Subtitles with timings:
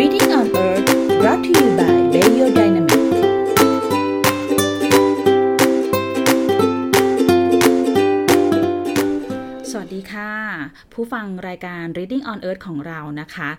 [0.00, 0.88] Reading on Earth
[1.20, 3.02] brought to you by Bayodynamic
[9.70, 10.32] สวัสดีค่ะ
[10.92, 13.50] ผู้ฟังรายการ Reading on Earth ของเรานะคะ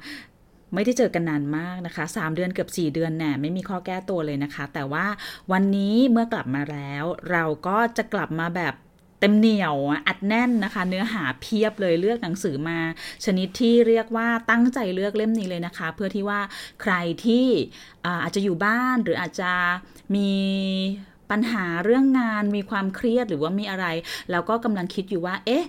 [0.74, 5.06] ไม่ได้เจอกันนานมากนะคะ 3 เดือนเกือบ 4 เดือนแน่ไม่มีข้อแก้ตัวเลยนะคะ แต่ว่า
[5.52, 8.74] วันนี้เมื่อกลับมาแล้ว เราก็จะกลับมาแบบ
[9.28, 9.76] ต็มเหนียว
[10.08, 12.80] อัดแน่นนะคะ เนื้อหาเพียบเลยเลือกหนังสือมา
[13.26, 16.40] ชนิดที่เรียกว่าตั้งใจเลือกเล่มนี้เลยนะคะ เพื่อที่ว่า
[16.82, 16.94] ใคร
[17.26, 17.48] ที่
[18.06, 19.54] อาอาจจะอยู่บ้านหรืออาจจะ
[20.16, 20.32] มี
[21.32, 23.86] ปัญหาเรื่องงานมีความเครียดหรือว่ามีอะไร
[24.32, 25.66] แล้วก็กำลังคิดอยู่ว่า เอ๊ะ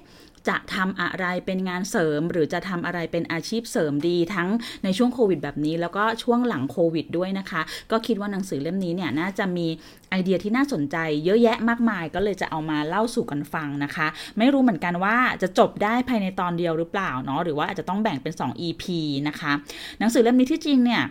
[0.48, 4.48] จะทำอะไรเป็นงานเสริม หรือจะทำอะไรเป็นอาชีพเสริมดีทั้ง
[4.84, 9.66] ในช่วงโควิดแบบนี้ แล้วก็ช่วงหลังโควิดด้วยนะคะ ก็คิดว่าหนังสือเล่มนี้เนี่ยน่าจะมี
[10.10, 14.06] ไอเดียที่น่าสนใจเยอะแยะมากมายก็เลยจะเอามาเล่าสู่กันฟังนะคะ
[14.38, 18.84] ไม่รู้เหมือนกันว่าจะจบได้ภายในตอนเดียวหรือเปล่าเนาะหรือว่าอาจจะต้องแบ่งเป็น 2 EP
[19.28, 19.52] นะคะ
[19.98, 21.02] หนังสือเล่มนี้ที่จริงเนี่ย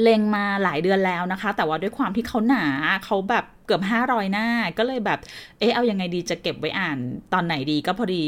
[0.00, 2.64] เล็งมาหลายเดือนแล้วนะคะ แต่ว่าด้วยความที่เขาหนา
[3.04, 4.46] เขาแบบเกือบ 500 หน้า
[4.78, 5.18] ก็เลยแบบ
[5.58, 6.98] เอ๊ะ เอายังไงดีจะเก็บไว้อ่าน
[7.32, 8.22] ตอนไหนดี ก็พอดี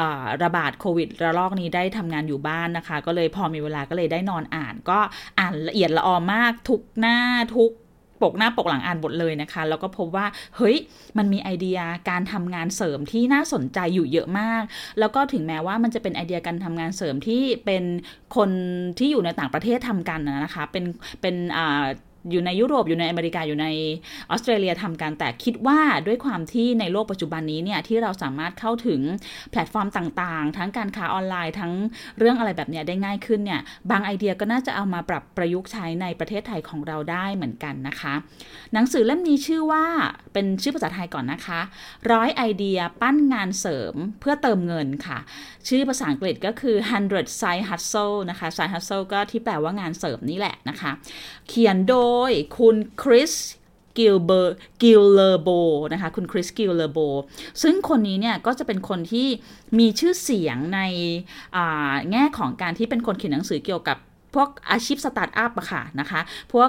[0.00, 0.02] อ
[0.42, 4.98] ระบาดโควิดระลอกนี้ได้ทำงานอยู่บ้านนะคะ ก็เลยพอมีเวลาก็เลยได้นอนอ่าน ก็
[5.38, 7.18] อ่านละเอียดละออมากทุกหน้า
[7.56, 7.72] ทุก
[8.22, 10.76] ปกหน้าปกหลังอ่านบทเลยนะคะ แล้วก็พบว่าเฮ้ย
[11.18, 11.78] มันมีไอเดีย
[12.10, 14.62] การทำงานเสริมที่น่าสนใจอยู่เยอะมาก
[14.98, 17.84] แล้วก็ถึงแม้ว่ามันจะเป็นไอเดียการทำงานเสริมที่เป็น
[18.36, 18.50] คน
[18.98, 20.84] ที่อยู่ในต่างประเทศทำกันนะคะ เป็น
[21.20, 21.84] เป็นอ่า
[22.30, 23.66] อยู่ในยุโรปอยู่ในอเมริกาอยู่ใน
[24.30, 29.00] ออสเตรเลียทำกันแต่คิดว่าด้วยความที่ในโลกปัจจุบันนี้เนี่ยที่เราสามารถเข้าถึง
[29.50, 31.72] แพลตฟอร์มต่างๆ ทั้งการค้าออนไลน์ทั้ง
[32.18, 38.14] เรื่องอะไรแบบเนี้ยได้ง่ายขึ้นเนี่ยบางไอเดียก็น่าจะเอามาปรับประยุกต์ใช้ในประเทศไทยของเราได้เหมือนกันนะคะ
[38.72, 39.84] หนังสือเล่มนี้ชื่อว่า
[40.32, 41.60] เป็นชื่อภาษาไทยก่อนนะคะ
[42.12, 45.18] ร้อยไอเดียปั้นงานเสริมเพื่อเติมเงินค่ะ
[45.68, 46.76] ชื่อภาษาอังกฤษก็คือ
[47.08, 50.90] 100 side hustle นะคะ side hustle ก็ที่แปลว่างานเสริมนี่แหละนะคะ
[51.48, 52.10] เขียนโดย
[52.58, 53.32] คุณคริส
[53.98, 55.48] กิลเบอร์กิลเลอร์โบ
[55.92, 56.98] นะคะคุณคริสกิลเลอร์โบ
[57.62, 59.28] ซึ่งคนนี้เนี่ยก็จะเป็นคนที่
[59.78, 60.80] มีชื่อเสียงใน
[62.10, 63.98] แง่ของการที่เป็นคนเขียนหนังสือเกี่ยวกับ
[64.34, 66.20] พวกอาชีพสตาร์ทอัพอะค่ะนะคะ
[66.52, 66.68] พวก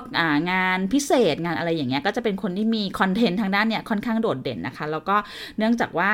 [0.51, 5.15] งานพิเศษงานอะไรอย่างเงี้ยก็จะเป็นคนที่มีคอนเทนต์ทางด้านเนี่ยค่อนข้างโดดเด่นนะคะ แล้วก็
[5.57, 6.11] เนื่องจากว่า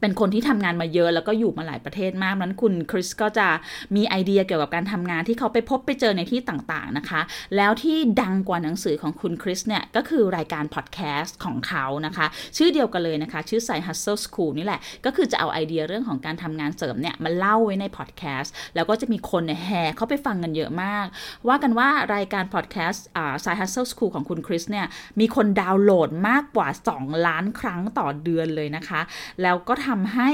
[0.00, 3.48] เป็นคนที่ทำงานมาเยอะแล้วก็อยู่มาหลายประเทศมากนั้นคุณคริสก็จะ
[3.96, 7.20] มีไอเดียเกี่ยวกับการทำงานที่เขาไปพบไปเจอในที่ต่างๆนะคะ
[7.56, 21.06] แล้วที่ดังกว่าหนังสือของคุณคริสเนี่ย ก็คือรายการพอดแคสต์ของเขานะคะ ชื่อเดียวกันเลยนะคะ ชื่อ Side Hustle School นี่แหละ ก็คือจะเอาไอเดียเรื่องของการทำงานเสริมเนี่ย มาเล่าไว้ในพอดแคสต์แล้วก็จะมีคนเนี่ยแห่เข้าไปฟังกันเยอะมาก
[21.48, 24.86] ว่ากันว่ารายการพอดแคสต์อ่า Side Hustle School ของคุณคริสเนี่ย
[25.20, 29.00] มีคนดาวน์โหลดมากกว่า 2 ล้านครั้งต่อเดือนเลยนะคะ
[29.42, 30.30] แล้วก็ทำให้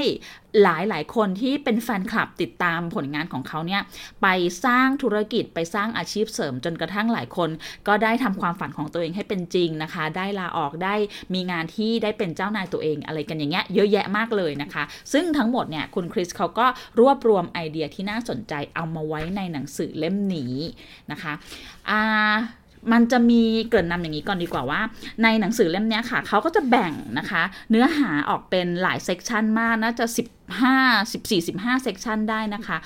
[0.63, 3.81] หลายหลายคนที่เป็นแฟนคลับติดตามผลงานของเขาเนี่ย
[4.21, 4.27] ไป
[4.65, 7.49] สร้างธุรกิจไปสร้างอาชีพเสริมจนกระทั่งหลายคน
[7.87, 10.95] ก็ได้ทำความฝันของตัวเองให้เป็นจริงนะคะ ได้ลาออกได้
[11.33, 16.67] มีงานที่ได้เป็นเจ้านายตัวเองอะไรกันอย่างเงี้ยเยอะแยะมากเลยนะคะ ซึ่งทั้งหมดเนี่ยคุณคริสเขาก็
[16.99, 20.55] รวบรวมไอเดียที่น่าสนใจเอามาไว้ในหนังสือเล่มนี้
[21.11, 21.33] นะคะ
[21.89, 22.03] อ่า
[22.91, 24.81] มันจะมีเกริ่นนำอย่างนี้ก่อนดีกว่าว่า
[25.23, 30.05] ในหนังสือเล่มนี้ค่ะเขาก็จะแบ่งนะคะ เนื้อหาออกเป็นหลาย section มากน่าจะ
[30.49, 32.77] 15 14 15 section ได้นะค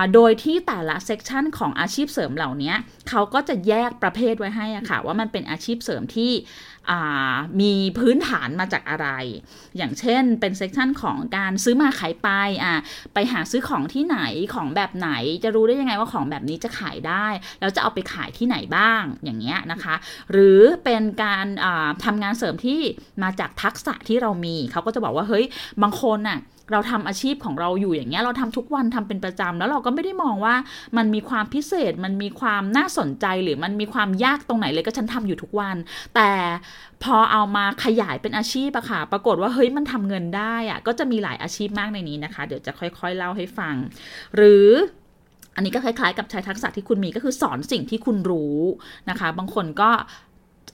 [0.00, 2.74] ะโดยที่แต่ละ section ของอาชีพเสริมเหล่านี้
[3.08, 6.32] เขาก็จะแยกประเภทไว้ให้อะค่ะ ว่ามันเป็นอาชีพเสริมที่
[7.60, 9.08] มีพื้นฐานมาจากอะไร
[9.76, 12.28] อย่างเช่นเป็นเซกชันของการซื้อมาขายไป
[12.64, 12.74] อะ
[13.14, 14.18] ไปหาซื้อของที่ไหน
[14.54, 15.10] ของแบบไหน
[15.44, 17.26] จะรู้ได้ยังไงว่าของแบบนี้จะขายได้
[17.60, 19.94] แล้วจะเอาไปขายที่ไหนบ้างอย่างเงี้ยนะคะ
[20.32, 21.46] หรือเป็นการ
[22.04, 22.80] ทำงานเสริมที่
[23.22, 25.44] มาจากทักษะที่เรามี เขาก็จะบอกว่าเฮ้ย
[25.82, 26.38] บางคนอะ
[26.72, 30.54] เราทำอาชีพของเราอยู่อย่างเงี้ยเราทำทุกวันทำเป็นประจำแล้วเราก็ไม่ได้มองว่า
[30.96, 35.76] มันมีความพิเศษ มันมีความน่าสนใจหรือมันมีความยากตรงไหนเลยก็ฉันทำอยู่ทุกวัน
[36.14, 36.30] แต่
[37.02, 43.74] พอเอามาขยายเป็นอาชีพอะค่ะ ปรากฏว่าเฮ้ยมันทำเงินได้อะก็จะมีหลายอาชีพมากในนี้นะคะ เดี๋ยวจะค่อยๆเล่าให้ฟัง
[44.36, 44.68] หรือ
[45.56, 48.58] อันนี้ก็คล้ายๆ กับใช้ทักษะที่คุณมีก็คือสอนสิ่งที่คุณรู้
[49.10, 49.90] นะคะ บางคนก็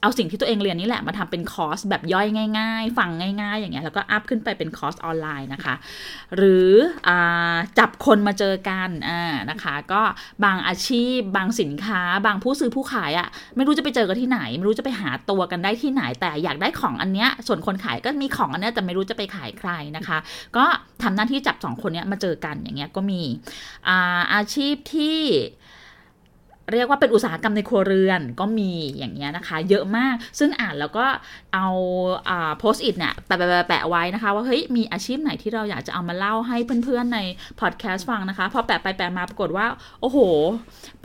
[0.01, 2.27] เอาสิ่งที่ตัวเองเรียนนี่แหละมาทำเป็นคอร์สแบบย่อย
[2.59, 3.11] ง่าย ๆ ฟัง
[3.41, 5.75] ง่ายๆ อย่างเงี้ยแล้วก็ up ขึ้นไปเป็นคอร์สออนไลน์นะคะ
[6.37, 6.71] หรื
[7.09, 7.11] อ
[7.79, 8.89] จับคนมาเจอกัน
[9.51, 10.03] นะคะ ก็
[10.45, 20.19] บางอาชีพ บางสินค้า บางผู้ซื้อผู้ขายอะ่ะไม่รู้จะไปเจอกันที่ไหน ไม่รู้จะไปหาตัวกันได้ที่ไหน แต่อยากได้ของอันเนี้ยส่วนคนขายก็มีของอันเนี้ยแต่ไม่รู้จะไปขายใครนะคะ
[20.57, 20.65] ก็
[21.03, 23.23] ทำหน้าที่จับสองคนเนี้ยมาเจอกันอย่างเงี้ยก็มี
[23.89, 25.19] อาอาชีพที่
[26.73, 31.07] เรียกว่าเป็นอุตสาหกรรมในครัวเรือนก็มีอย่างเงี้ยนะคะ เยอะมาก ซึ่งอ่านแล้วก็
[31.55, 31.67] เอา
[32.59, 33.37] โพสต์อิทเนี่ยแปะ
[33.69, 37.21] แปะไว้นะคะ ว่าเฮ้ยมีอาชีพไหนที่เราอยากจะเอามาเล่าให้เพื่อนๆใน
[37.61, 39.67] พอดแคสต์ฟังนะคะ พอแปะไปแปะมาปรากฏว่า
[40.01, 40.19] โอ้โห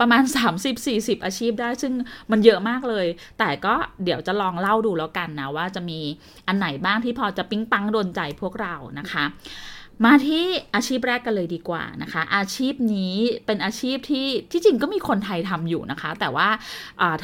[0.00, 0.22] ประมาณ
[0.74, 1.92] 30-40 อาชีพได้ ซึ่ง
[2.30, 3.06] มันเยอะมากเลย
[3.38, 3.74] แต่ก็
[4.04, 6.00] เดี๋ยวจะลองเล่าดูแล้วกันนะ ว่าจะมี
[6.46, 9.26] อันไหนบ้างที่พอจะปิ๊งปังโดนใจพวกเรานะคะ
[10.04, 10.44] มาที่
[10.74, 13.16] อาชีพแรกกันเลยดีกว่านะคะ อาชีพนี้
[13.46, 16.48] เป็นอาชีพที่ที่จริงก็มีคนไทยทำอยู่นะคะ แต่ว่า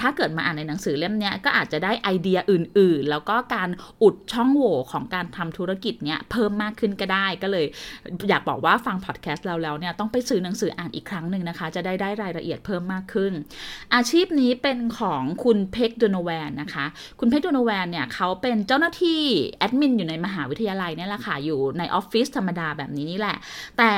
[0.01, 3.69] ถ้าเกิดมาอ่านในหนังสือเล่มนี้ก็อาจจะได้ไอเดียอื่น ๆ แล้วก็การ
[4.03, 7.67] อุดช่องโหว่ของการทำธุรกิจเนี้ยเพิ่มมากขึ้นก็ได้ก็เลย
[8.29, 13.33] อยากบอกว่าฟังพอดแคสต์เราแล้วเนี่ยต้องไปซื้อหนังสืออ่านอีกครั้งหนึ่งนะคะ จะได้ได้รายละเอียดเพิ่มมากขึ้น
[13.95, 16.87] อาชีพนี้เป็นของคุณเพ็กโดโนแวนนะคะ
[17.21, 19.21] คุณเพ็กโดโนแวนเนี่ยเขาเป็นเจ้าหน้าที่
[19.59, 23.37] แอดมินอยู่ในมหาวิทยาลัยนี่แหละค่ะอยู่ในออฟฟิศธรรมดาาแบบนี้นี่แหละ
[23.79, 23.93] แต่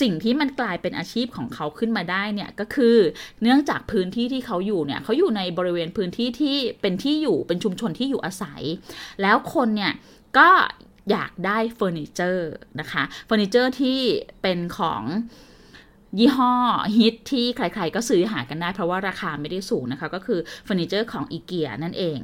[0.00, 2.96] สิ่งที่มันกลายเป็นอาชีพของเขาขึ้นมาได้เนี่ยก็คือ
[3.42, 8.62] เนื่องจากพื้นที่ที่เขาอยู่เนี่ยเขาอยู่ในบริเวณพื้นที่ที่เป็นที่อยู่เป็นชุมชนที่อยู่อาศัย
[9.22, 9.92] แล้วคนเนี่ย
[10.38, 10.48] ก็
[11.10, 12.50] อยากได้เฟอร์นิเจอร์
[12.80, 13.98] นะคะเฟอร์นิเจอร์ที่
[14.42, 15.02] เป็นของ
[16.18, 16.52] ยี่ห้อ
[16.96, 22.18] ฮิตที่ใครๆก็ซื้อหากันได้ เพราะว่าราคาไม่ได้สูงนะคะ ก็คือเฟอร์นิเจอร์ของอีเกียนั่นเอง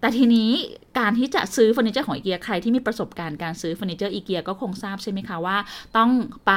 [0.00, 0.50] แต่ทีนี้
[0.98, 5.56] การที่จะซื้อเฟอร์นิเจอร์ของอีเกียใครที่มีประสบการณ์การซื้อเฟอร์นิเจอร์อีเกียก็คงทราบใช่ไหมคะว่า
[5.96, 6.10] ต้อง
[6.46, 6.52] ไป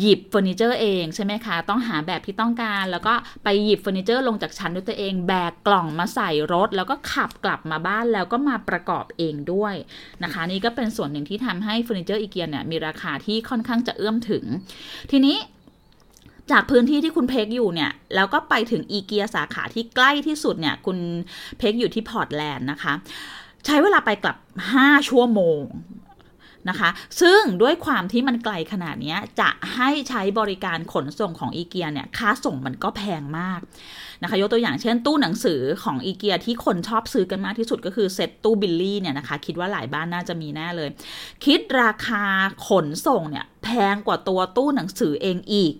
[0.00, 3.14] หยิบเฟอร์นิเจอร์เองใช่ไหมคะ ต้องหาแบบที่ต้องการ แล้วก็
[3.44, 9.74] ไปหยิบเฟอร์นิเจอร์ลงจากชั้นด้วยตัวเอง แบกกล่องมาใส่รถ แล้วก็ขับกลับมาบ้านแล้วก็มาประกอบเองด้วย
[10.22, 14.44] นะคะ นี่ก็เป็นส่วนหนึ่งที่ทำให้เฟอร์นิเจอร์อีเกียเนี่ยมีราคาที่ค่อนข้างจะเอื้อมถึง
[15.10, 15.36] ทีนี้
[16.50, 20.98] จากพื้นที่ที่คุณเพกอยู่เนี่ย แล้วก็ไปถึงอีเกียสาขาที่ใกล้ที่สุดเนี่ย คุณ
[21.58, 22.92] เพกอยู่ที่พอร์ตแลนด์นะคะ
[23.66, 24.36] ใช้เวลาไปกลับ
[24.74, 25.62] 5 ชั่วโมง
[26.70, 33.60] นะคะ ซึ่งด้วยความที่มันไกลขนาดนี้จะให้ใช้บริการขนส่งของอีเกียเนี่ย ค่าส่งมันก็แพงมาก
[34.22, 40.88] นะคะ ยกตัวอย่างเช่นตู้หนังสือของอีเกียที่คนชอบซื้อกันมากที่สุดก็คือเซ็ตตู้บิลลี่เนี่ยนะคะ คิดว่าหลายบ้านน่าจะมีแน่เลย
[41.44, 42.24] คิดราคา
[42.68, 45.74] ขนส่งเนี่ยแพงกว่าตัวตู้หนังสือเองอีก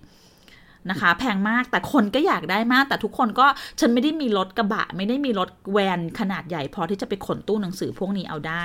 [0.89, 3.47] นะคะ แพงมากแต่คนก็อยากได้มาก แต่ทุกคนก็
[3.79, 8.63] ฉันไม่ได้มีรถกระบะ ไม่ได้มีรถแวนขนาดใหญ่พอที่จะไปขนตู้หนังสือพวกนี้เอาได้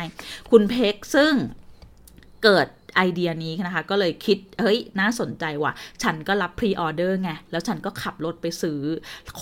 [0.50, 1.32] คุณเพ็กซึ่ง
[2.44, 5.72] เกิดไอเดียนี้นะคะก็เลยคิด เฮ้ย น่าสนใจว่ะ
[6.02, 8.80] ฉันก็รับพรีออเดอร์ไง แล้วฉันก็ขับรถไปซื้อ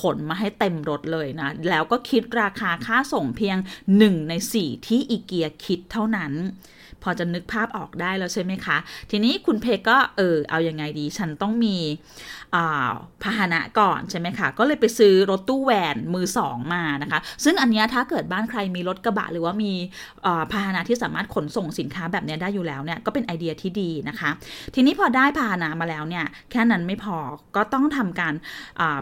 [0.01, 3.57] ขนมาให้เต็มรถเลยนะ แล้วก็คิดราคาค่าส่งเพียง
[3.93, 6.33] 1 ใน 4 ที่อีเกียคิดเท่านั้น
[7.03, 8.77] พอจะนึกภาพออกได้แล้วใช่ไหมคะ
[9.11, 11.77] ทีนี้คุณเพก็เออเอาอยัางไงดี ฉันต้องมี
[13.23, 19.73] พาหนะก่อนใช่ไหมคะ ก็เลยไปซื้อรถตู้แวนมือสองมานะคะ ซึ่งอันนี้ถ้าเกิดบ้านใครมีรถกระบะหรือว่ามี
[20.53, 24.31] พาหนะที่สามารถขนส่งสินค้าแบบนี้ได้อยู่แล้วเนี่ยก็เป็นไอเดียที่ดีนะคะ
[24.75, 27.17] ทีนี้พอได้พาหนะมาแล้วเนี่ยแค่นั้นไม่พอ
[27.57, 28.35] ก็ต้องทำการ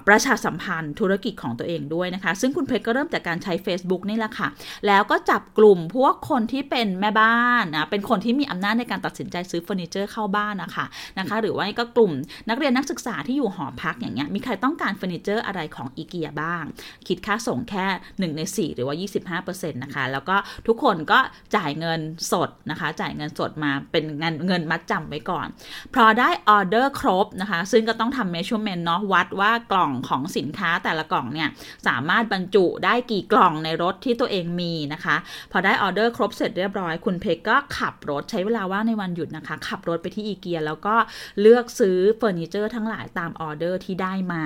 [0.07, 4.49] ประชาสัมพันธ์ธุรกิจของตัวเองด้วยนะคะ ซึ่งคุณเพชรก็เริ่มจากการใช้ Facebook นี่แหละค่ะ
[4.87, 10.87] แล้วก็จับกลุ่มพวกคนที่เป็นแม่บ้านนะเป็นคนที่มีอำนาจในการตัดสินใจซื้อเฟอร์นิเจอร์เข้าบ้านนะคะ
[11.19, 12.13] นะคะ หรือว่าก็กลุ่ม
[12.49, 16.65] นักเรียนนักศึกษาที่อยู่หอพักอย่างเงี้ยมีใครต้องการเฟอร์นิเจอร์อะไรของอีเกียบ้าง
[17.09, 17.87] คิดค่าส่งแค่
[18.17, 20.37] 1 ใน 4 หรือว่า 25%นะคะ แล้วก็
[20.67, 21.19] ทุกคนก็
[21.57, 22.01] จ่ายเงิน
[22.33, 25.47] สดนะคะ จ่ายเงินสดมาเป็นเงินเงินมัดจำไว้ก่อน
[25.95, 31.49] พอได้ออเดอร์ครบนะคะ ซึ่งก็ต้องทำ measurement เนาะวัดว่ากล่องของสินค้าแต่ละกล่องเนี่ย
[31.87, 35.17] สามารถบรรจุได้กี่กล่องในรถที่ตัวเองมีนะคะ
[35.53, 40.95] พอได้ออเดอร์ครบเสร็จเรียบร้อยคุณเพกก็ขับรถใช้เวลาว่างในวันหยุดนะคะ ขับรถไปที่อีเกียแล้วก็
[41.41, 44.45] เลือกซื้อเฟอร์นิเจอร์ทั้งหลายตามามออเดอร์ที่ได้มา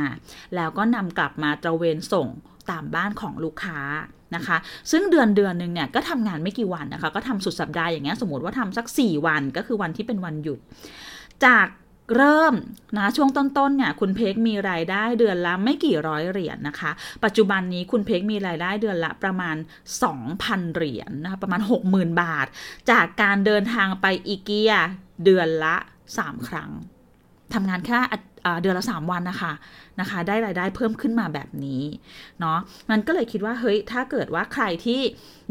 [0.57, 2.29] แล้วก็นำกลับมาตระเวนส่ง
[2.71, 3.81] ตามบ้านของลูกค้า
[4.35, 4.57] นะคะ
[4.91, 10.59] ซึ่งเดือนเดือนหนึ่งเนี่ยก็ทำงานไม่กี่วันนะคะ ก็ทำสุดสัปดาห์อย่างเงี้ยสมมติว่าทำสัก 4 วันก็คือวันที่เป็นวันหยุด
[11.47, 11.67] จาก
[12.17, 12.55] เริ่ม
[12.97, 16.91] นะช่วงต้นๆเนี่ยคุณเพกมีรายได้เดือนละไม่กี่ร้อยเหรียญนนะคะ
[17.25, 19.57] ปัจจุบันนี้คุณเพกมีรายได้เดือนละประมาณ
[20.17, 22.47] 2,000 เหรียญนนะคะประมาณ 60,000 บาท
[22.91, 24.75] จากการเดินทางไปอีเกีย
[25.25, 25.77] เดือนละ
[26.13, 26.71] 3 ครั้ง
[27.55, 27.99] ทำงานแค่
[28.61, 29.53] เดือนละ 3 วันนะคะ
[30.01, 31.83] นะคะ ได้รายได้เพิ่มขึ้นมาแบบนี้
[32.41, 32.59] เนาะ
[32.91, 35.01] มันก็เลยคิดว่าเฮ้ยถ้าเกิดว่าใครที่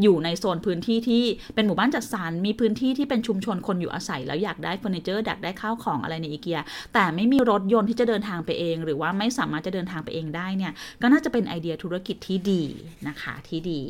[0.02, 1.24] อยู่ในโซนพื้นที่ที่
[1.56, 6.62] เป็นหมู่บ้านจัดสรรมีพื้นที่ที่เป็นชุมชนคนอยู่อาศัย แล้วอยากได้เฟอร์นิเจอร์อยากได้ข้าวของอะไรในอีเกีย
[6.94, 12.64] แต่ไม่มีรถยนต์ที่จะเดินทางไปเอง หรือว่าไม่สามารถจะเดินทางไปเองได้เนี่ยก็น่าจะเป็นไอเดียธุรกิจที่ดี
[13.08, 13.82] นะคะที่ดี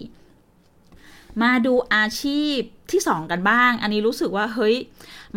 [1.41, 2.57] มาดูอาชีพ
[2.91, 4.75] ที่ 2 กันบ้าง อันนี้รู้สึกว่าเฮ้ย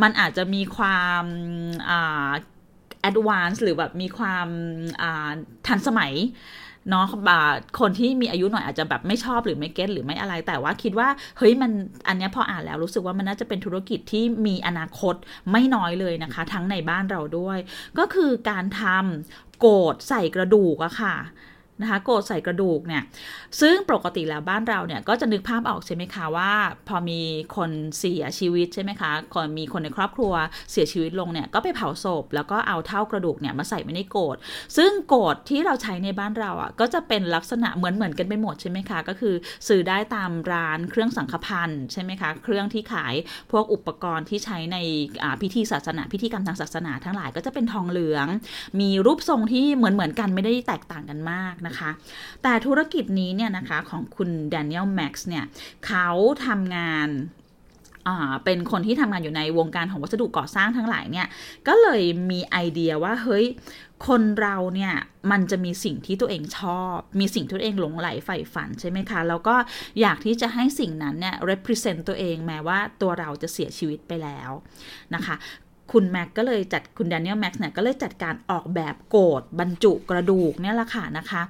[0.02, 1.25] มันอาจจะมีความ
[3.02, 4.49] advance หรือแบบมีความ
[5.66, 6.12] ทันสมัย
[6.90, 7.06] เนาะ
[7.80, 11.71] คนที่มีอายุหน่อยอาจจะแบบไม่ชอบหรือไม่เก็ตหรือไม่อะไร แต่ว่าคิดว่าเฮ้ยมัน
[12.09, 15.14] อันนี้พออ่านแล้วรู้สึกว่ามันน่าจะเป็นธุรกิจที่มีอนาคต
[15.50, 17.59] ไม่น้อยเลยนะคะ ทั้งในบ้านเราด้วย
[17.99, 21.16] ก็คือการทำโกดใส่กระดูกอะค่ะ
[21.83, 23.03] นะคะโกรธใส่กระดูกเนี่ย
[23.61, 26.53] ซึ่งปกติแล้วบ้านเราเนี่ยก็จะนึกภาพออกใช่ไหมคะว่า
[26.89, 27.21] พอมี
[27.57, 30.33] คนเสียชีวิตใช่ไหมคะก่อนมีคนในครอบครัว
[30.73, 34.37] เสียชีวิตลงเนี่ยก็ไปเผาศพ แล้วก็เอาเท่ากระดูกเนี่ยมาใส่ไว้ในโกรธ
[34.77, 39.35] ซึ่งโกรธที่เราใช้ในบ้านเราอะก็จะเป็นลักษณะเหมือนเหมือนกันไปหมดใช่ไหมคะก็คือ
[39.69, 43.15] ซื้อได้ตามร้านเครื่องสังฆพันธ์ใช่ไหมคะเครื่องที่ขาย
[43.53, 44.77] พวกอุปกรณ์ที่ใช้ใน
[45.43, 48.27] พิธีศาสนา พิธีกรรมทางศาสนาทั้งหลายก็จะเป็นทองเหลือง
[48.81, 51.72] มีรูปทรงที่เหมือนเหมือนกันไม่ได้แตกต่างกันมากนะคะ
[52.43, 55.45] แต่ธุรกิจนี้เนี่ยนะคะของคุณแดเนียลแม็กซ์เนี่ย
[55.87, 56.09] เขา
[56.47, 57.11] ทำงาน
[58.45, 61.26] เป็นคนที่ทำงานอยู่ในวงการของวัสดุก่อสร้างทั้งหลายเนี่ย
[61.69, 63.45] ก็เลยมีไอเดียว่าเฮ้ย
[64.07, 64.95] คนเราเนี่ย
[65.31, 69.57] มันจะมีสิ่งที่ตัวเองชอบ มีสิ่งที่ตัวเองหลงไหลใฝ่ฝันใช่ไหมคะ แล้วก็
[70.00, 74.50] อยากที่จะให้สิ่งนั้นเนี่ย represent ตัวเองแม้ว่าตัวเราจะเสียชีวิตไปแล้ว
[75.14, 75.37] นะคะ
[75.93, 81.43] คุณแม็กก็เลยจัดคุณแดเนียลแม็กซ์เนี่ยก็เลยจัดการออกแบบโกดบรรจุกระดูกเนี่ยแหละค่ะนะคะ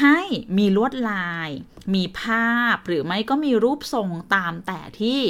[0.00, 0.18] ให้
[0.58, 1.48] มีลวดลาย
[1.94, 5.20] มีภาพหรือไม่ก็มีรูปทรงตามแต่ที่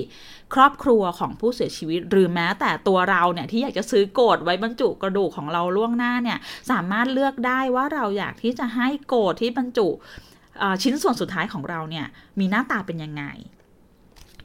[0.55, 6.39] ครอบครัวของผู้เสียชีวิต หรือแม้แต่ตัวเราเนี่ยที่อยากจะซื้อโกดไว้บรรจุกระดูกของเราล่วงหน้าเนี่ย
[6.71, 9.89] สามารถเลือกได้ว่าเราอยากที่จะให้โกดที่บรรจุ
[10.83, 12.07] ชิ้นส่วนสุดท้ายของเราเนี่ย
[12.39, 13.25] มีหน้าตาเป็นยังไง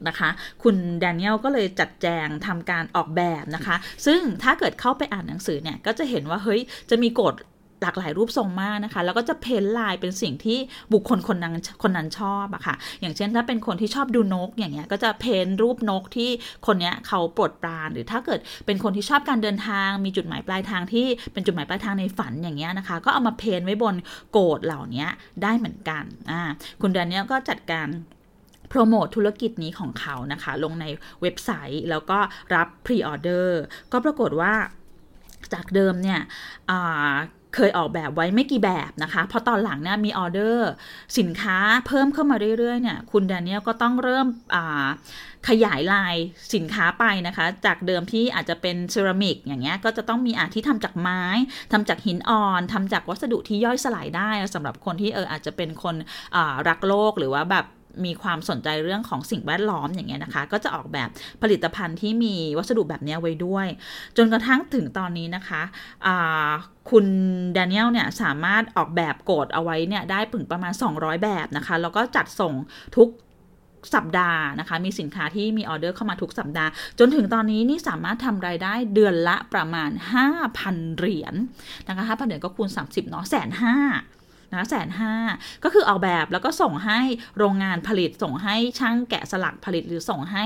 [0.08, 0.30] นะคะ
[0.62, 3.76] คุณแดเนียลก็เลยจัดแจงทำการออกแบบนะคะ
[4.06, 6.60] ซึ่งถ้าเกิดเข้าไปอ่านหนังสือเนี่ยก็จะเห็นว่าเฮ้ย
[6.90, 7.34] จะมีกฎ
[7.82, 10.58] หลากหลายรูปทรงมากนะคะ แล้วก็จะเพ้นลายเป็นสิ่งที่
[10.92, 16.30] บุคคลคนนั้นคนนั้นชอบอะค่ะ อย่างเช่นถ้าเป็นคนที่ชอบดูนกอย่างเงี้ยก็จะ paint รูปนกที่
[16.66, 23.94] คนเนี้ยเขาโปรดปรานหรือถ้าเกิดเป็นคนที่ชอบการเดินทาง มีจุดหมายปลายทางที่เป็นจุดหมายปลายทางในฝันอย่างเงี้ยนะคะ ก็เอามา paint ไว้บน
[24.32, 25.06] โกศเหล่านี้
[25.42, 26.42] ได้เหมือนกันอ่า
[26.80, 27.88] คุณแดเนียลก็จัดการ
[28.68, 30.86] โปรโมทธุรกิจนี้ของเขานะคะ ลงใน
[31.22, 32.18] เว็บไซต์แล้วก็
[32.54, 33.60] รับ pre-order
[33.92, 34.54] ก็ปรากฏว่า
[35.52, 36.20] จากเดิมเนี่ย
[37.54, 40.68] เคยออกแบบไว้ไม่กี่แบบนะคะพอตอนหลังเนี่ยมีออเดอร์
[41.18, 44.26] สินค้าเพิ่มเข้ามาเรื่อยๆเนี่ยคุณแดเนียลก็ต้องเริ่ม
[45.48, 46.16] ขยายลาย
[46.54, 51.22] สินค้าไปนะคะ จากเดิมที่อาจจะเป็นเซรามิกอย่างเงี้ยก็จะต้องมีอาที่ทำจากไม้
[51.72, 55.94] ทำจากหินอ่อนทำจากวัสดุที่ย่อยสลายได้สำหรับคนที่เอออาจจะเป็นคน
[56.68, 57.66] รักโลกหรือว่าแบบ
[58.04, 61.08] มีความสนใจเรื่องของสิ่งแวดล้อมอย่างเงี้ยนะคะ ก็จะออกแบบ
[61.42, 63.66] ผลิตภัณฑ์ที่มีวัสดุแบบนี้ไว้ด้วย
[64.16, 65.62] จนกระทั่งถึงตอนนี้นะคะ
[66.90, 67.06] คุณ
[67.52, 72.52] แดเนียลเนี่ยสามารถออกแบบโกดเอาไว้เนี่ยได้ถึงประมาณ 200 แบบนะคะ แล้วก็จัดส่ง
[72.96, 73.08] ทุก
[73.94, 79.90] สัปดาห์นะคะ มีสินค้าที่มีออเดอร์เข้ามาทุกสัปดาห์ จนถึงตอนนี้นี่สามารถทำรายได้เดือนละประมาณ
[80.44, 81.34] 5,000 เหรียญ
[81.88, 83.76] นะคะ5,000เหรียญก็คูณ 30เนาะแสนห้า
[84.56, 85.14] นะแสนห้า
[85.64, 86.98] ก็คือออกแบบแล้วก็ส่งให้
[87.38, 90.44] โรงงานผลิตส่งให้ช่างแกะสลักผลิตหรือส่งให้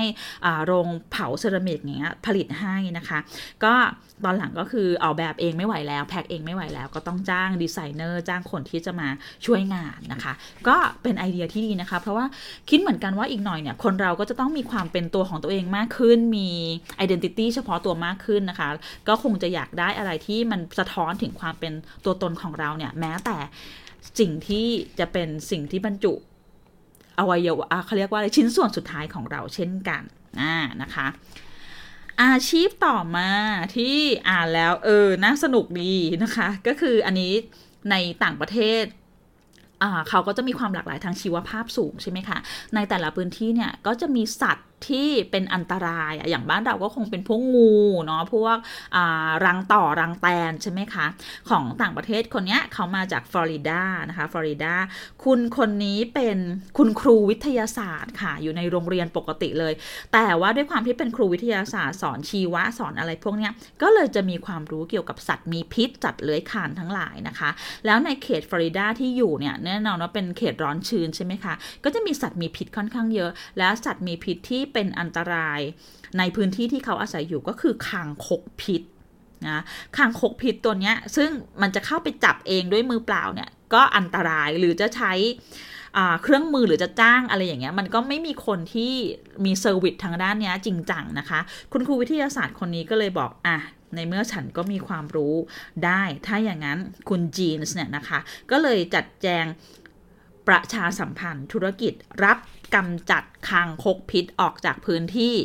[0.65, 3.19] โรงเผาเซรามิกอย่างเงี้ยผลิตให้นะคะ
[3.63, 3.73] ก็
[4.25, 9.07] ตอนหลังก็คือออกแบบเองไม่ไหวแล้วแพ็คเองไม่ไหวแล้ว ก็ต้องจ้างดีไซเนอร์จ้างคนที่จะมา
[9.45, 10.33] ช่วยงานนะคะ
[10.67, 12.25] ก็เป็นไอเดียที่ดีนะคะ เพราะว่า
[12.69, 16.49] คิดเหมือนกันว่าอีกหน่อยเนี่ยคนเราก็จะต้องมีความเป็นตัวของตัวเองมากขึ้นมี
[16.97, 18.69] identity เฉพาะตัวมากขึ้นนะคะ
[19.07, 21.73] ก็คงจะอยากได้อะไรที่มันสะท้อนถึงความเป็น
[22.05, 23.37] ตัวตนของเราเนี่ยแม้แต่
[24.19, 24.67] สิ่งที่
[24.99, 26.13] จะเป็นสิ่งที่บรรจุ
[27.19, 30.03] อวัยวะเขาเรียกว่าชิ้นส่วนสุดท้ายของเราเช่นกัน
[30.41, 31.07] อ่านะคะ
[32.21, 33.29] อาชีพต่อมา
[33.75, 33.95] ที่
[34.29, 37.33] อ่านแล้วเออน่าสนุกดีนะคะ ก็คืออันนี้
[37.91, 38.83] ในต่างประเทศ
[40.09, 42.37] เขาก็จะมีความหลากหลายทางชีวภาพสูงใช่ไหมคะ
[42.75, 47.73] ในแต่ละพื้นที่เนี่ยก็จะมีสัตว์ ที่เป็นอันตรายอย่างบ้านเราก็คงเป็นพวกงู
[48.05, 48.57] เนาะพวก
[49.45, 51.05] รังต่อรังแตนใช่ไหมคะ
[51.49, 54.73] ของต่างประเทศคนนี้เขามาจากฟลอริดานะคะฟลอริดา
[55.23, 56.37] คุณคนนี้เป็น
[56.77, 59.73] คุณครูวิทยาศาสตร์ค่ะอยู่ในโรงเรียนปกติเลย
[60.13, 63.49] แต่ว่าด้วยความที่เป็นครูวิทยาศาสตร์สอนชีวะสอนอะไรพวกนี้
[63.81, 67.49] ก็เลยจะมีความรู้เกี่ยวกับสัตว์มีพิษสัตว์เลื้อยคานทั้งหลายนะคะ
[67.85, 75.59] แล้วในเขตฟลอริดาที่อยู่เนี่ยแน่นอนว่าเป็นเขตร้อนชื้นใช่ไหมคะก็จะมีสัตว์มีพิษค่อนข้างเยอะ แล้วสัตว์มีพิษที่เป็นอันตราย
[76.17, 78.81] ในพื้นที่ที่เขาอาศัยอยู่ก็คือคางคกพิษ
[79.47, 79.63] นะ
[79.97, 81.29] คางคกพิษตัวเนี้ยซึ่ง
[81.61, 85.13] มันจะเข้าไปจับเองด้วยมือเปล่าเนี่ยก็อันตรายหรือจะใช้
[86.23, 88.93] เครื่องมือหรือจะจ้างอะไรอย่างเงี้ยมันก็ไม่มีคนที่
[89.45, 91.39] มี service ทางด้านนี้จริงจังนะคะ
[91.71, 93.57] คุณครูวิทยาศาสตร์คนนี้ก็เลยบอกอะ
[93.95, 95.35] ในเมื่อฉันก็มีความรู้
[95.85, 98.19] ได้ ถ้าอย่างนั้นคุณจีนส์เนี่ยนะคะ
[98.51, 99.45] ก็เลยจัดแจง
[100.47, 102.37] ประชาสัมพันธ์ธุรกิจรับ
[102.75, 105.35] กำจัดคางคกพิษออกจากพื้นที่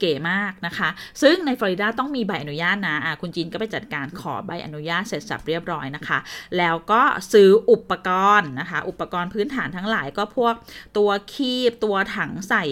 [0.00, 0.88] เก๋มากนะคะ
[1.22, 6.18] ซึ่งในฟลอริดาต้องมีใบอนุญาตนะะคุณจีนก็ไปจัดการขอใบอนุญาตเสร็จสับเรียบร้อยนะคะ
[6.58, 7.02] แล้วก็
[7.32, 10.54] ซื้ออุปกรณ์นะคะ อุปกรณ์พื้นฐานทั้งหลายก็พวก
[10.96, 12.64] ตัวคีบตัวถังใส่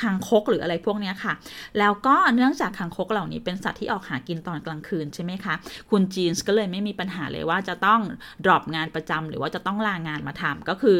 [0.00, 1.32] คางคกหรืออะไรพวกนี้ค่ะ
[1.78, 5.54] แล้วก็เนื่องจากคางคกเหล่านี้เป็นสัตว์ที่ออกหากินตอนกลางคืนใช่ไหมคะ
[5.90, 8.00] คุณจีนก็เลยไม่มีปัญหาเลยว่าจะต้อง
[8.44, 10.96] ดรอปงานประจำหรือว่าจะต้องลางานมาทำก็คือ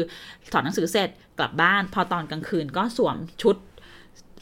[0.51, 3.55] สอนหนังสือเสร็จกลับบ้าน พอตอนกลางคืนก็สวมชุด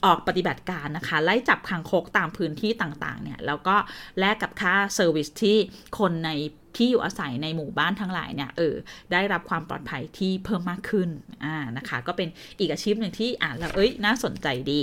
[0.05, 3.75] ออกปฏิบัติการนะคะ ไล่จับคางคกตามพื้นที่ต่างๆเนี่ยแล้วก็
[4.19, 5.57] แลกกับค่า service ที่
[5.99, 6.31] คนใน
[6.77, 8.75] ที่อยู่อาศัยในหมู่บ้านทั้งหลายเนี่ยเออ
[9.11, 11.09] ได้รับความปลอดภัยที่เพิ่มมากขึ้น
[11.45, 12.27] อ่านะคะ ก็เป็น
[12.59, 14.81] อีกอาชีพหนึ่งที่อ่านแล้วเอ้ยน่าสนใจดี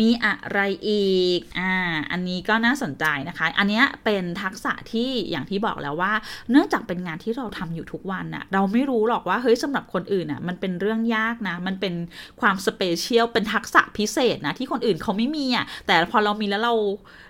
[0.00, 1.72] มีอะไรอีก อ่า
[2.10, 6.12] อันนี้ก็น่าสนใจนะคะ อันนี้เป็นทักษะที่อย่างที่บอกแล้วว่า
[6.50, 11.94] เนื่องจากเป็นงานที่เราทำอยู่ทุกวันน่ะ เราไม่รู้หรอกว่า เฮ้ยสำหรับคนอื่นน่ะ มันเป็นเรื่องยากนะ มันเป็น
[12.40, 16.74] ความ special เป็นทักษะพิเศษนะ ที่คนอื่นเขาไม่มีอะ แต่พอเรามีแล้วเรา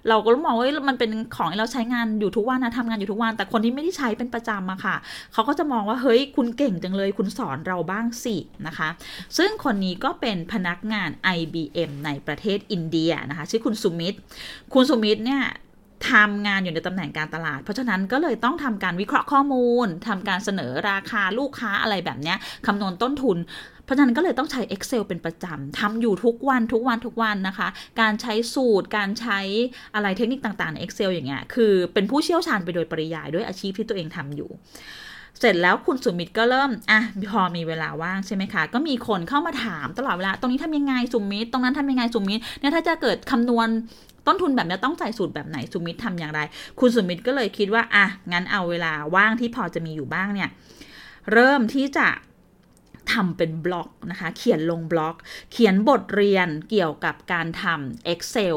[0.08, 4.96] เราก็มองว่ามันเป็นของเราใช้งานอยู่ทุกวันนะทำงานอยู่ทุกวัน แต่คนที่ไม่ได้ใช้เป็นประจำอะค่ะ
[5.32, 8.36] เขาก็จะมองว่า เฮ้ย คุณเก่งจังเลย คุณสอนเราบ้างสิ
[8.66, 8.88] นะคะ
[9.38, 14.18] ซึ่งคนนี้ก็เป็นพนักงาน IBM ในประเทศอินเดียนะคะชื่อคุณสุมิตร
[14.74, 15.42] คุณสุมิตรเนี่ย
[16.12, 22.34] ทำงานอยู่ในตำแหน่งการตลาด เพราะฉะนั้นก็เลยต้องทำการวิเคราะห์ข้อมูลทำการเสนอราคาลูกค้าอะไรแบบนี้
[22.66, 23.38] คำนวณต้นทุน
[23.84, 27.68] เพราะฉะนั้นก็เลยต้องใช้ Excel เป็นประจำทำอยู่ทุกวันทุกวันทุกวันนะคะ
[28.00, 29.40] การใช้สูตร การใช้
[29.94, 34.50] อะไรเทคนิคต่างๆใน Excel อย่างเงี้ยคือเป็นผู้เชี่ยวชาญไปโดยปริยายด้วยอาชีพที่ตัวเองทำอยู่
[35.38, 43.68] เสร็จแล้วคุณสุมิตรก็เริ่มอะพอมีเวลาว่างใช่ไหมคะ ก็มีคนเข้ามาถามตลอดเวลา ตรงนี้ทำยังไงสุมิตรตรงนั้นทำยังไงสุมิตรเนี่ยถ้าจะเกิดคำนวณ
[44.26, 46.40] ต้นทุนแบบนี้ต้องใส่สูตรแบบไหนสุมิตรทำอย่างไร
[46.80, 50.48] คุณสุมิตรก็เลยคิดว่าอะงั้นเอาเวลาว่างที่พอจะมีอยู่บ้างเนี่ย
[51.32, 52.08] เริ่มที่จะ
[53.12, 55.16] ทำเป็นบล็อกนะคะ เขียนลงบล็อก
[55.52, 58.56] เขียนบทเรียนเกี่ยวกับการทำ Excel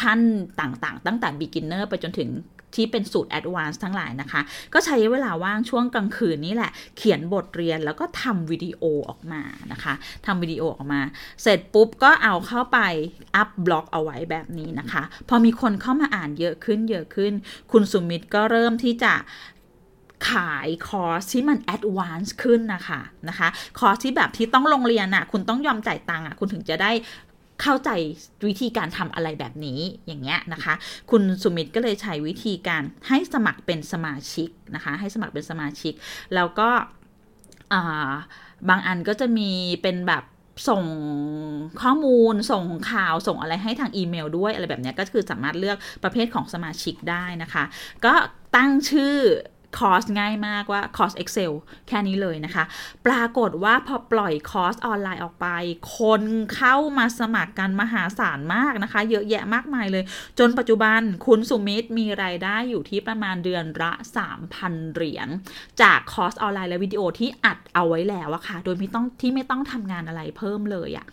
[0.00, 0.20] ขั้น
[0.60, 2.30] ต่างๆ ตั้งแต่ beginner ไปจนถึง
[2.74, 4.40] ที่เป็นสูตร Advanced ทั้งหลายนะคะ
[4.74, 9.94] ก็ใช้เวลาว่างช่วงกลางคืนนี่แหละ เขียนบทเรียนแล้วก็ทำวิดีโอออกมานะคะ
[10.26, 11.00] ทำวิดีโอออกมา
[11.42, 12.78] เสร็จปุ๊บก็เอาเข้าไป
[13.36, 17.32] up blog เอาไว้แบบนี้นะคะ พอมีคนเข้ามาอ่านเยอะขึ้นเยอะขึ้น
[17.72, 19.14] คุณสุมิตรก็เริ่มที่จะ
[20.30, 23.48] ขายคอร์สที่มัน advance ขึ้นนะคะนะคะ
[23.78, 26.90] คอร์สที่แบบที่ต้องลงเรียนอะ่ะ คุณต้องยอมจ่ายตังค์อะ คุณถึงจะได้
[27.62, 27.90] เข้าใจ
[28.48, 30.74] วิธีการทำอะไรแบบนี้อย่างเงี้ยนะคะ
[31.10, 35.94] คุณสุมิตรก็เลยใช้วิธีการให้สมัครเป็นสมาชิกนะคะ ให้สมัครเป็นสมาชิก
[36.34, 36.68] แล้วก็
[38.68, 39.50] บางอันก็จะมี
[39.82, 40.24] เป็นแบบ
[40.68, 40.84] ส่ง
[41.82, 47.64] ข้อมูลส่งข่าวส่งอะไรให้ทางอีเมลด้วยอะไรแบบนี้ก็คือสามารถเลือกประเภทของสมาชิกได้นะคะ
[48.04, 48.14] ก็
[48.56, 49.16] ตั้งชื่อ
[49.78, 51.52] คอร์สง่ายมากว่าคอร์ส Excel
[51.88, 52.64] แค่นี้เลยนะคะ
[53.06, 55.46] ปรากฏว่าพอปล่อยคอร์สออนไลน์ออกไป
[55.98, 56.22] คน
[56.54, 60.04] เข้ามาสมัครกันมหาศาลมากนะคะ เยอะแยะมากมายเลย
[60.38, 63.92] จนปัจจุบันคุณสุมิตรมีรายได้อยู่ที่ประมาณเดือนละ
[64.42, 65.28] 3,000 เหรียญ
[65.82, 71.06] จากคอร์สออนไลน์และวิดีโอที่อัดเอาไว้แล้วอะคะ่ะ โดยไม่ต้องที่ไม่ต้องทำงานอะไรเพิ่มเลยอะ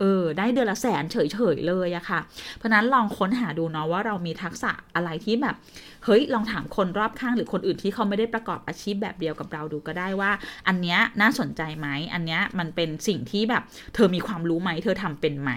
[0.00, 1.16] เออได้เดือนละแสนเฉ
[1.54, 2.20] ยๆเลยอะค่ะ
[2.56, 5.56] เพราะนั้นลองค้นหาดูเนาะว่าเรามีทักษะอะไรที่แบบ
[6.04, 10.32] เฮ้ยลองถามคนรอบข้างหรือคนอื่นที่เขาไม่ได้ประกอบอาชีพแบบเดียวกับเราดูก็ได้ว่า
[10.68, 13.62] อันเนี้ยน่าสนใจไหมอันเนี้ยมันเป็นสิ่งที่แบบ
[13.94, 15.50] เธอมีความรู้ไหมเธอทำเป็นไหม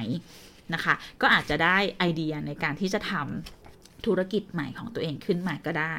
[0.74, 5.96] นะคะ ก็อาจจะได้ไอเดียในการที่จะทำธุรกิจใหม่ของตัวเองขึ้นมาก็ได้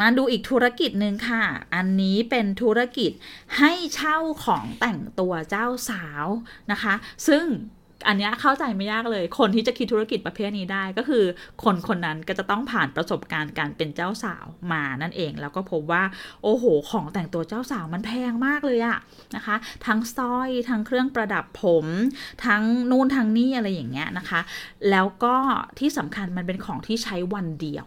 [0.00, 1.44] มาดูอีกธุรกิจหนึ่งค่ะ
[1.74, 3.10] อันนี้เป็นธุรกิจ
[3.58, 6.26] ให้เช่าของแต่งตัวเจ้าสาว
[6.72, 6.94] นะคะ
[7.28, 7.44] ซึ่ง
[8.06, 11.24] อันนี้เข้าใจไม่ยากเลย คนที่จะคิดธุรกิจประเภทนี้ได้ก็คือ
[11.64, 16.02] คนคนนั้นก็จะต้องผ่านประสบการณ์การเป็นเจ้าสาวมานั่นเอง แล้วก็พบว่า
[16.42, 18.98] โอ้โห ของแต่งตัวเจ้าสาวมันแพงมากเลยอะ
[19.36, 21.86] นะคะ ทั้งสร้อยทั้งเครื่องประดับผม
[22.46, 24.40] ทั้งนู่นทั้งนี่อะไรอย่างเงี้ยนะคะ
[24.90, 25.34] แล้วก็
[25.78, 27.86] ที่สำคัญมันเป็นของที่ใช้วันเดียว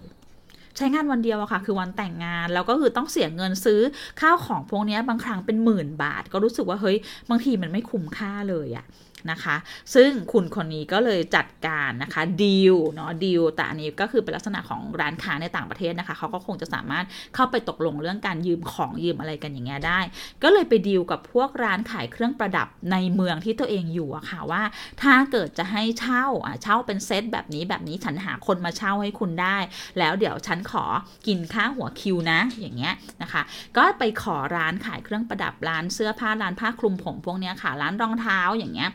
[0.77, 3.81] ใช้งานวันเดียวอะค่ะ คือวันแต่งงาน แล้วก็คือต้องเสียเงินซื้อ
[4.21, 6.97] ข้าวของพวกนี้บางครั้งเป็นหมื่นบาท ก็รู้สึกว่าเฮ้ย
[7.29, 8.85] บางทีมันไม่คุ้มค่าเลยอะ
[9.31, 9.55] นะคะ
[9.95, 17.05] ซึ่งคุณคนนี้ก็เลยจัดการนะคะดีลเนาะดีลแต่อันนี้ก็คือเป็นลักษณะของร้านค้าในต่างประเทศนะคะเขาก็คงจะสามารถ
[17.35, 19.99] เข้าไปตกลงเรื่องการยืมของยืมอะไรกันอย่างเงี้ยได้
[20.43, 24.63] ก็เลยไปดีลกับพวกร้านขายเครื่องประดับในเมืองที่ตัวเองอยู่อะค่ะว่า
[25.01, 29.57] ถ้าเกิดจะให้เช่าอะเช่าเป็นเซตแบบนี้แบบนี้ฉันหาคนมาเช่าให้คุณได้
[29.99, 30.83] แล้วเดี๋ยวฉันขอ
[31.27, 33.41] กินค่าหัวคิวนะอย่างเงี้ยนะคะ
[33.77, 38.89] ก็ไปขอร้านขายเครื่องประดับร้านเสื้อผ้าร้านผ้าคลุมผมพวกเนี้ยค่ะ ร้านรองเท้าอย่างเงี้ย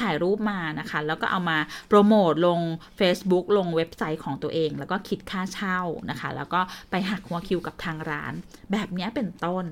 [0.00, 1.58] ถ่ายรูปมานะคะ แล้วก็เอามา
[1.88, 2.60] โปรโมทลง
[2.98, 6.60] Facebook ลงเว็บไซต์ของตัวเอง แล้วก็คิดค่าเช่านะคะ แล้วก็
[6.90, 8.32] ไปหักหัวคิวกับทางร้าน
[8.72, 9.64] แบบนี้เป็นต้น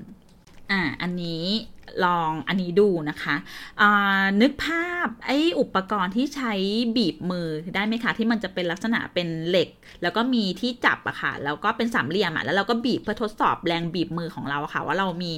[0.71, 1.43] อ่า อันนี้
[2.05, 3.35] ลองอันนี้ดูนะคะ
[4.41, 6.53] นึกภาพไอ้อุปกรณ์ที่ใช้
[6.97, 9.69] บีบมือได้ไหมคะ ที่มันจะเป็นลักษณะเป็นเหล็ก
[10.01, 15.31] แล้วก็มีที่จับอะค่ะ แล้วก็เป็นสามเหลี่ยมอะแล้วเราก็บีบเพื่อทดสอบแรงบีบมือของเราค่ะ ว่าเรามี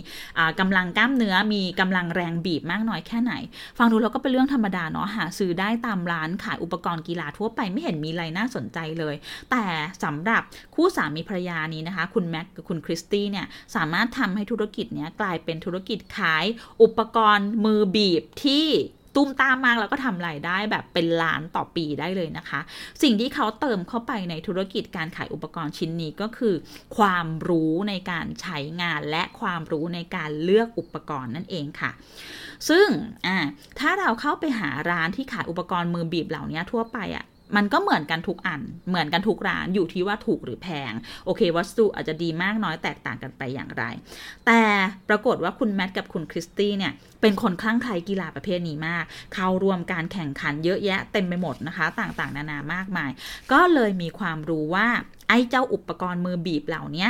[0.60, 3.34] กำลังกล้ามเนื้อมีกำลังแรงบีบมากน้อยแค่ไหน
[3.78, 9.16] ฟังดูแล้วก็เป็นเรื่องธรรมดาเนาะหาซื้อได้ตามร้านขายอุปกรณ์กีฬาทั่วไปไม่เห็นมีอะไรน่าสนใจเลย
[9.52, 9.64] แต่
[10.04, 10.42] สำหรับ
[10.76, 16.44] คู่สามีภรรยานี้นะคะ คุณแม็กกับคุณคริสตี้เนี่ยสามารถทำให้ธุรกิจเนี้ยกลายเป็นธุรกิจขาย
[16.82, 18.68] อุปกรณ์มือบีบที่
[19.16, 22.60] ตุ้มตามมากแล้วก็ทำรายได้แบบเป็นล้านต่อปีได้เลยนะคะ
[23.02, 26.56] สิ่งที่เขาเติมเข้าไปในธุรกิจการขายอุปกรณ์ชิ้นนี้ก็คือ
[26.98, 31.92] ความรู้ในการใช้งานและความรู้ในการเลือกอุปกรณ์นั่นเองค่ะ
[32.70, 32.88] ซึ่ง
[33.80, 40.94] ถ้าเราเข้าไปหาร้านที่ขายอุปกรณ์มือบีบเหล่านี้ทั่วไปอะ่ะ มันก็เหมือนกันทุกอัน เหมือนกันทุกร้านอยู่ที่ว่าถูกหรือแพง
[41.26, 43.84] โอเค วัสดุอาจจะดีมากน้อยแตกต่างกันไปอย่างไร
[44.46, 44.62] แต่
[45.10, 49.04] ปรากฏว่าคุณแมทกับคุณคริสตี้เนี่ย เป็นคนคลั่งไคล้กีฬาประเภทนี้มาก
[49.34, 53.12] เข้ารวมการแข่งขันเยอะแยะเต็มไปหมดนะคะ ต่างๆ นานามากมาย
[53.52, 54.88] ก็เลยมีความรู้ว่า
[55.28, 57.08] ไอ้เจ้าอุปกรณ์มือบีบเหล่านี้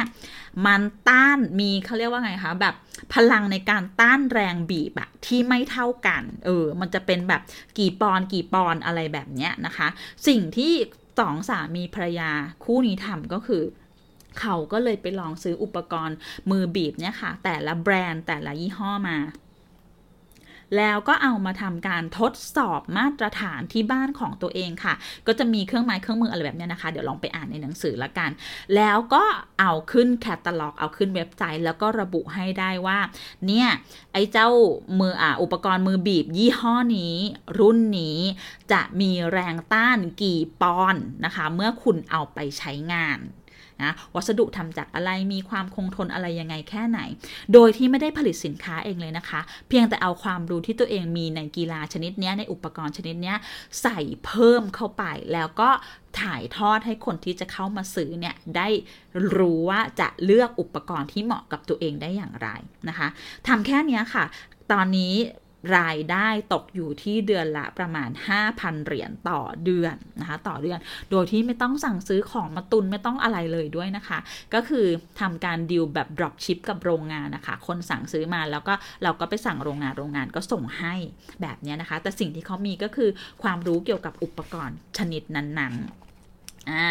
[0.65, 2.75] มันต้านมีเขาเรียกว่าไงคะแบบ
[3.13, 7.41] พลังในการต้านแรงบีบอะที่ไม่เท่ากัน เออ มันจะเป็นแบบ
[7.78, 9.88] กี่ปอนกี่ปอนอะไรแบบเนี้ยนะคะ
[10.28, 10.73] สิ่งที่
[11.19, 12.32] สองสามีภรรยา
[12.63, 13.63] คู่นี้ทำก็คือ
[14.39, 16.17] เขาก็เลยไปลองซื้ออุปกรณ์
[16.51, 19.17] มือบีบเนี่ยค่ะ แต่ละแบรนด์แต่ละยี่ห้อมา
[20.78, 24.93] แล้วก็เอามาทำการทดสอบมาตรฐานที่บ้านของตัวเองค่ะ
[25.28, 28.30] ก็จะมีเครื่องไม้เครื่องมืออะไรแบบนี้นะคะ เดี๋ยวลองไปอ่านในหนังสือละกัน
[28.75, 29.23] แล้วก็
[29.60, 32.99] เอาขึ้นแคตตาล็อก เอาขึ้นเว็บไซต์ แล้วก็ระบุให้ได้ว่า
[33.47, 33.67] เนี่ย
[34.13, 34.49] ไอ้เจ้า
[34.99, 37.15] มืออ่าอุปกรณ์มือบีบยี่ห้อนี้
[37.60, 38.19] รุ่นนี้
[38.71, 43.19] จะมีแรงต้านกี่ปอนด์นะคะ เมื่อคุณเอาไปใช้งาน
[43.83, 46.99] นะวัสดุทำจากอะไรมีความคงทนอะไรยังไงแค่ไหน
[47.53, 53.33] โดยที่ไม่ได้ผลิตสินค้าเองเลยนะคะ เพียงแต่เอาความรู้ที่ตัวเองมีในกีฬาชนิดนี้ในอุปกรณ์ชนิดนี้
[53.81, 55.69] ใส่เพิ่มเข้าไปแล้วก็
[56.21, 58.67] ถ่ายทอดให้คนที่จะเข้ามาซื้อเนี่ยได้
[59.35, 62.49] รู้ว่าจะเลือกอุปกรณ์ที่เหมาะกับตัวเองได้อย่างไร
[62.89, 63.07] นะคะ
[63.47, 64.25] ทำแค่นี้ค่ะ
[64.71, 65.13] ตอนนี้
[65.78, 68.10] รายได้ตกอยู่ที่เดือนละประมาณ
[68.47, 70.80] 5,000 เหรียญต่อเดือนนะคะต่อเดือน
[71.12, 74.19] โดยที่ไม่ต้องสั่งซื้อของมาตุนไม่ต้องอะไรเลยด้วยนะคะ
[74.54, 74.86] ก็คือ
[75.19, 78.73] ทำการดิวแบบ drop ship กับโรงงานนะคะ คนสั่งซื้อมาแล้วก็
[79.04, 80.93] เราก็ไปสั่งโรงงานโรงงานก็ส่งให้
[81.41, 83.10] แบบนี้นะคะ แต่สิ่งที่เขามีก็คือ
[83.43, 86.88] ความรู้เกี่ยวกับอุปกรณ์ชนิดนั้นๆอ่า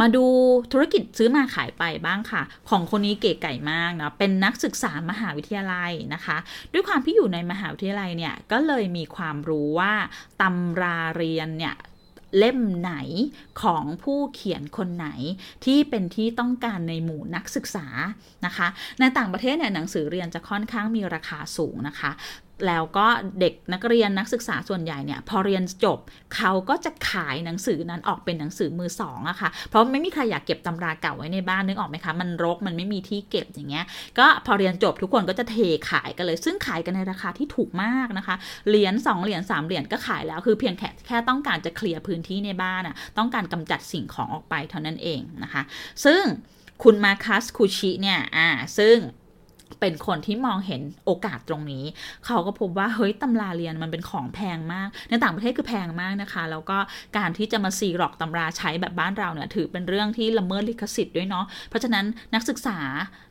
[0.00, 0.24] มาดู
[0.72, 6.36] ธุรกิจซื้อมาขายไปบ้างค่ะ ของคนนี้เก๋ไก่มากนะเป็นนักศึกษามหาวิทยาลัยนะคะ
[6.72, 9.92] ด้วยความที่อยู่ในมหาวิทยาลัยเนี่ยก็เลยมีความรู้ว่า
[10.42, 11.76] ตำราเรียนเนี่ย
[12.38, 12.94] เล่มไหน
[13.62, 15.08] ของผู้เขียนคนไหน
[15.64, 17.86] ที่เป็นที่ต้องการในหมู่นักศึกษา
[18.46, 18.68] นะคะ
[19.00, 22.10] ในต่างประเทศเนี่ยหนังสือเรียนจะค่อนข้างมีราคาสูงนะคะ
[22.66, 23.06] แล้วก็
[23.40, 25.98] เด็กนักเรียนนักศึกษาส่วนใหญ่เนี่ยพอเรียนจบ
[26.36, 33.84] เขาก็จะขายหนังสือนั้นออกเป็นหนังสือมือสองอะค่ะ เพราะไม่มีใครอยากเก็บตำราเก่าไว้ในบ้านนึกออกไหมคะ มันรกมันไม่มีที่เก็บอย่างเงี้ย
[34.18, 35.56] ก็พอเรียนจบทุกคนก็จะเท
[35.90, 38.36] ขายกันเลย ซึ่งขายกันในราคาที่ถูกมากนะคะ
[38.68, 45.62] เหรียญ2เหรียญ3เหรียญก็ขายแล้ว คือเพียงแค่แค่ต้องการจะเคลียร์พื้นที่ในบ้านอะต้องการกำจัดสิ่งของออกไปเท่านั้นเองนะคะ
[46.04, 46.22] ซึ่ง
[46.82, 48.48] คุณมาคัสคูชิเนี่ย อ่า
[48.78, 48.96] ซึ่ง
[49.80, 51.84] เป็นคนที่มองเห็นโอกาสตรงนี้
[52.26, 56.78] เขาก็พบว่าเฮ้ยตำราเรียนมันเป็นของแพงมาก ในต่างประเทศคือแพงมากนะคะ แล้วก็
[57.16, 62.04] การที่จะมาซีหลอกตำราใช้แบบบ้านเราเนี่ยถือเป็นเรื่องที่ละเมิดลิขสิทธิ์ด้วยเนาะ เพราะฉะนั้น
[62.34, 62.78] นักศึกษา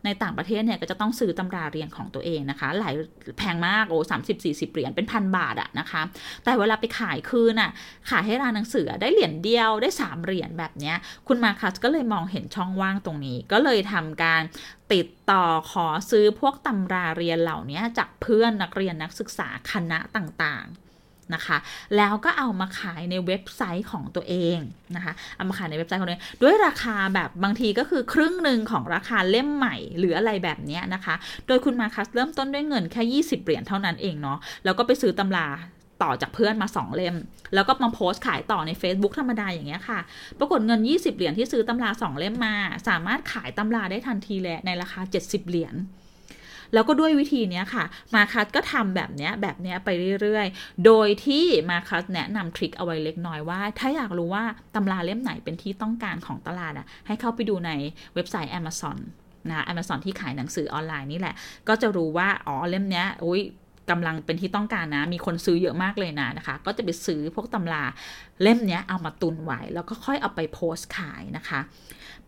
[0.05, 2.93] ในต่างประเทศเนี่ยก็จะต้องซื้อตำราเรียนของตัวเองนะคะ หลาย
[3.37, 6.01] แพงมากโอ้สามสิบสี่สิบเหรียญเป็นพันบาทอะนะคะ
[6.43, 7.71] แต่เวลาไปขายคืนอะ
[8.09, 10.95] ขายให้ร้านหนังสือได้เหรียญเดียวได้สามเหรียญแบบเนี้ย
[11.27, 14.41] คุณมาคัสก็เลยมองเห็นช่องว่างตรงนี้ ก็เลยทำการ
[14.93, 21.57] ติดต่อขอซื้อพวกตำราเรียนเหล่านี้จากเพื่อนนักเรียนนักศึกษาคณะต่างๆนะคะ
[21.97, 24.57] แล้วก็เอามาขายในเว็บไซต์ของตัวเอง
[24.95, 31.15] นะคะเอามาขายในเว็บไซต์ของตัวเองด้วยราคาแบบบางทีก็คือครึ่งหนึ่งของราคาเล่มใหม่ หรืออะไรแบบนี้นะคะ
[31.47, 35.47] โดยคุณมาคัสเริ่มต้นด้วยเงินแค่ 20 เหรียญเท่านั้นเองเนาะแล้วก็ไปซื้อตำรา
[36.03, 37.15] ต่อจากเพื่อนมา 2 เล่ม
[37.53, 39.99] แล้วก็มาโพสต์ขายต่อใน Facebook ธรรมดาอย่างเงี้ยค่ะ
[40.39, 42.55] ปรากฏเงิน 20 เหรียญที่ซื้อตำรา 2 เล่มมา
[42.87, 45.75] สามารถขายตำราได้ทันทีเลยในราคา 70 เหรียญ
[46.73, 47.83] แล้วก็ด้วยวิธีนี้ค่ะ
[48.13, 49.89] มาคัสก็ทำแบบนี้แบบนี้ไป
[50.21, 54.43] เรื่อยๆ โดยที่มาคัสแนะนำทริคเอาไว้เล็กน้อยว่า ถ้าอยากรู้ว่า
[54.75, 57.71] ตำราเล่มไหนเป็นที่ต้องการของตลาดอะให้เข้าไปดูใน
[58.15, 58.97] เว็บไซต์ Amazon
[59.49, 61.35] นะ Amazon ที่ขายหนังสือออนไลน์นี่แหละ
[61.67, 63.41] ก็จะรู้ว่า อ๋อ เล่มนี้อุ้ย
[63.89, 67.83] กำลังเป็นที่ต้องการนะ มีคนซื้อเยอะมากเลยนะนะคะ ก็จะไปซื้อพวกตำรา
[68.41, 71.59] เล่มนี้เอามาตุนไว้ แล้วก็ค่อยเอาไปโพสต์ขายนะคะ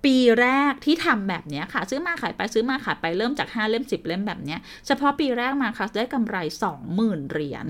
[0.04, 6.38] ปีแรกที่ทำแบบนี้ค่ะ ซื้อมาขายไปซื้อมาขายไปเริ่มจาก 5 เล่ม 10 เล่มแบบนี้เฉพาะปีแรกมาค่ะได้กำไร
[6.86, 7.68] 20,000 เหรียญ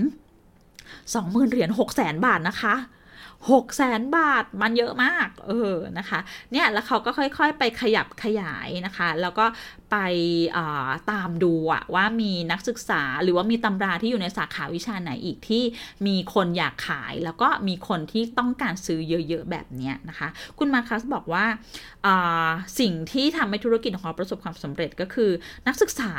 [0.73, 2.75] 20,000 เหรียญ6 0 0 0 0 0 บาทนะคะ
[3.51, 6.19] หกแสนบาทมันเยอะมากเออนะคะ
[6.51, 9.45] เนี่ยแล้วเขาก็ค่อยๆ ไปขยับขยายนะคะ แล้วก็
[9.91, 9.97] ไป
[11.11, 11.53] ตามดู
[11.95, 15.63] ว่ามีนักศึกษาหรือว่ามีตำราที่อยู่ในสาขาวิชาไหนอีกที่
[16.07, 20.27] มีคนอยากขายแล้วก็มีคนที่ต้องการซื้อเยอะๆแบบนี้นะคะ
[20.59, 21.45] คุณมาคัสบอกว่า
[22.79, 25.31] สิ่งที่ทำให้ธุรกิจของเขาประสบความสำเร็จก็คือ
[25.67, 26.11] นักศึกษา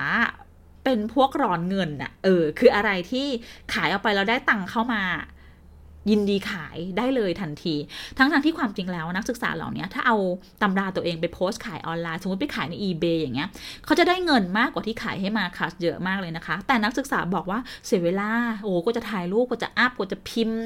[0.84, 3.26] เป็นพวกร้อนเงินอะเออ คืออะไรที่
[3.72, 5.02] ขายออกไปแล้วได้ตังค์เข้ามา
[6.10, 7.74] ยินดีขายได้เลยทันที
[8.18, 10.16] ทั้งทางที่ความจริงแล้วนักศึกษาเหล่านี้ถ้าเอา
[10.62, 13.48] ตำราตัวเองไปโพสต์ขายออนไลน์ สมมติไปขายใน eBay อย่างเงี้ย
[13.84, 18.30] เขาจะได้เงินมากกว่าที่ขายให้มาคัสเยอะมากเลยนะคะ แต่นักศึกษาบอกว่าเสียเวลา
[18.62, 20.60] โอ้ก็จะถ่ายรูปก็จะอัพก็จะพิมพ์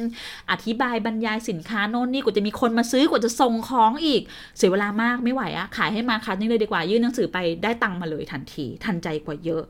[0.50, 4.22] อธิบายบรรยายสินค้าโน่นนี่ก็จะมีคนมาซื้อกว่าจะส่งของอีก
[4.56, 9.64] เสียเวลามากไม่ไหวอะขายให้มาคัสนี่เลยดีกว่ายื่นหนังสือไปได้ตังค์มาเลยทันที ทันใจกว่าเยอะ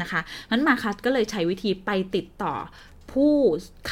[0.00, 2.54] นะคะนั้นมาคัสก็เลยใช้วิธีไปติดต่อ
[3.12, 3.34] ผู้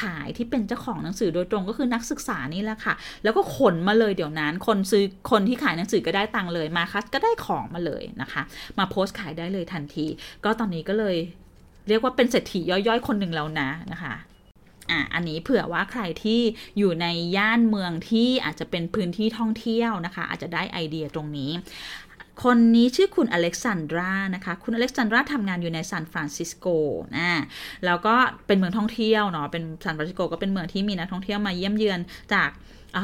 [0.00, 8.42] ขายที่เป็นเจ้าของหนังสือโดยตรงก็คือนักศึกษานี่แหละค่ะ แล้วก็ขนมาเลยเดี๋ยวนั้น คนซื้อคนที่ขายหนังสือก็ได้ตังค์เลยมาร์คัสก็ได้ของมาเลยนะคะ
[8.78, 10.06] มาโพสต์ขายได้เลยทันที
[10.44, 11.16] ก็ตอนนี้ก็เลย
[11.88, 14.14] เรียกว่าเป็นเศรษฐีย่อยๆ คนหนึ่งแล้วนะนะคะ
[14.90, 16.40] อะ อันนี้เผื่อว่าใครที่
[16.78, 17.06] อยู่ใน
[17.36, 21.50] ย่านเมืองที่อาจจะเป็นพื้นที่ท่องเที่ยวนะคะ อาจจะได้ไอเดียตรงนี้
[22.42, 26.66] คนนี้ชื่อคุณอเล็กซานดรานะคะ คุณอเล็กซานดราทำงานอยู่ในซานฟรานซิสโก
[27.16, 27.30] นะ
[27.86, 28.14] แล้วก็
[28.46, 32.00] เป็นเมืองท่องเที่ยวเนาะเป็นซานฟรานซิสโกก็เป็นเมืองที่มีนักท่องเที่ยวมาเยี่ยมเยือน
[32.34, 32.50] จาก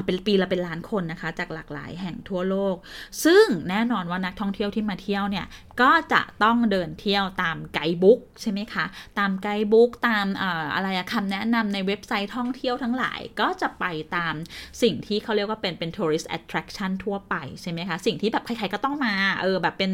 [0.07, 2.77] เป็นปีละเป็นล้านคนนะคะ จากหลากหลายแห่งทั่วโลก
[3.25, 5.46] ซึ่งแน่นอนว่านักท่องเที่ยวที่มาเที่ยวเนี่ย
[5.81, 8.85] ก็จะต้องเดินเที่ยวตามไกด์บุ๊กใช่ไหมคะ
[9.18, 10.27] ตามไกด์บุ๊กตาม
[10.75, 13.85] อะไรคำแนะนำในเว็บไซต์ท่องเที่ยวทั้งหลาย ก็จะไป
[14.16, 14.35] ตาม
[14.83, 19.92] สิ่งที่เขาเรียกว่าเป็นเป็น tourist attraction ทั่วไปใช่ไหมคะ สิ่งที่แบบใครๆก็ต้องมา เออแบบเป็น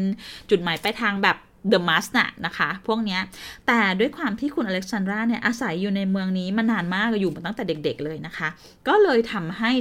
[0.49, 1.37] จุดหมายปลายทางแบบ
[1.69, 3.21] เดอะมัสน่ะนะคะ พวกเนี้ย
[3.67, 8.47] แต่ด้วยความที่คุณอเล็กซานดราเนี่ยอาศัยอยู่ในเมืองนี้มานานมากอยู่มาตั้งแต่เด็กๆเลยนะคะ
[8.87, 9.71] ก็เลยทำให้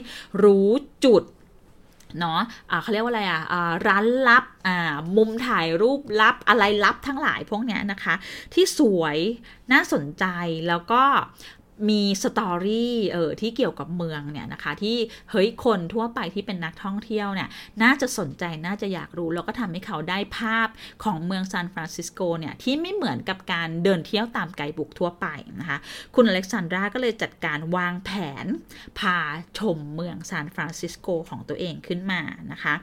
[0.42, 0.68] รู้
[1.04, 1.24] จุด
[2.20, 3.42] เนาะะเขาเรียกว่าอะไรอะ
[3.86, 4.44] ร้านลับ
[5.16, 8.14] มุมถ่ายรูปลับ อะไรลับทั้งหลายพวกเนี้ยนะคะ
[8.54, 9.16] ที่สวย
[9.72, 10.24] น่าสนใจ
[10.68, 11.02] แล้วก็
[11.88, 14.96] มีสตอรี่เออที่เกี่ยวกับเมืองเนี่ยนะคะ ที่
[15.30, 17.48] เฮ้ยคนทั่วไปที่เป็นนักท่องเที่ยวเนี่ย
[17.82, 20.68] น่าจะสนใจน่าจะอยากรู้ แล้วก็ทำให้เขาได้ภาพ
[21.04, 25.26] ของเมืองซานฟรานซิสโกเนี่ย ที่ไม่เหมือนกับการเดินเที่ยวตาม guidebook ทั่วไป
[25.60, 25.78] นะคะ
[26.14, 28.10] คุณอเล็กซานดราก็เลยจัดการวางแผ
[28.44, 28.46] น
[28.98, 29.18] พา
[29.58, 32.20] ชมเมืองซานฟรานซิสโกของตัวเองขึ้นมา
[32.52, 32.74] นะคะ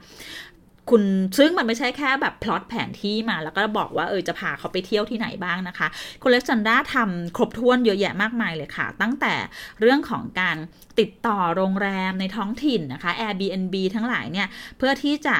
[0.90, 1.02] คุณ
[1.38, 5.88] ซึ่งมันไม่ใช่แค่แบบพลอตแผนที่มา แล้วก็บอกว่าเออจะพาเขาไปเที่ยวที่ไหนบ้างนะคะ
[6.22, 9.34] คุณเล็กซานดราทำครบถ้วนเยอะแยะมากมายเลยค่ะ ตั้งแต่
[9.80, 10.56] เรื่องของการ
[10.98, 14.48] ติดต่อโรงแรมในท้องถิ่นนะคะ Airbnb ทั้งหลายเนี่ย
[14.78, 15.36] เพื่อที่จะ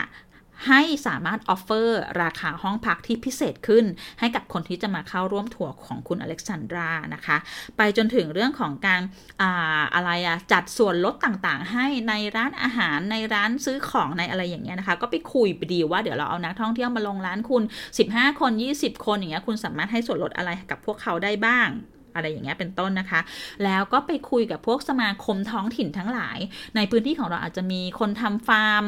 [0.66, 3.84] ให้สามารถออฟเฟอร์ราคาห้องพักที่พิเศษขึ้น
[4.20, 7.36] ให้กับคนที่จะมาเข้าร่วมทัวร์ของคุณอเล็กซานดรานะคะ
[7.76, 9.02] ไปจนถึงเรื่องของการ
[9.42, 17.62] อาอะไรอะจัดส่วนลดต่างๆ ให้ในร้านอาหารในร้านซื้อของในอะไรอย่างเงี้ยนะคะ ก็ไปคุยไปดีว่าเดี๋ยวเราเอานักท่องเที่ยวมาลงร้านคุณ
[18.00, 21.68] 15 คน 20 คนอย่างเงี้ยคุณสามารถให้ส่วนลดอะไรกับพวกเขาได้บ้าง
[22.14, 23.20] อะไรอย่างเงี้ยเป็นต้นนะคะ
[23.64, 26.38] แล้วก็ไปคุยกับพวกสมาคมท้องถิ่นทั้งหลาย
[26.76, 28.84] ในพื้นที่ของเราอาจจะมีคนทำฟาร์ม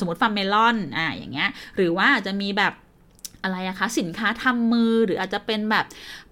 [0.00, 2.74] สมมติฟาร์มเมลอนอะอย่างเงี้ยหรือว่าอาจจะมีแบบ
[3.44, 5.86] อะไรอะคะสินค้าทำมือหรืออาจจะเป็นแบบ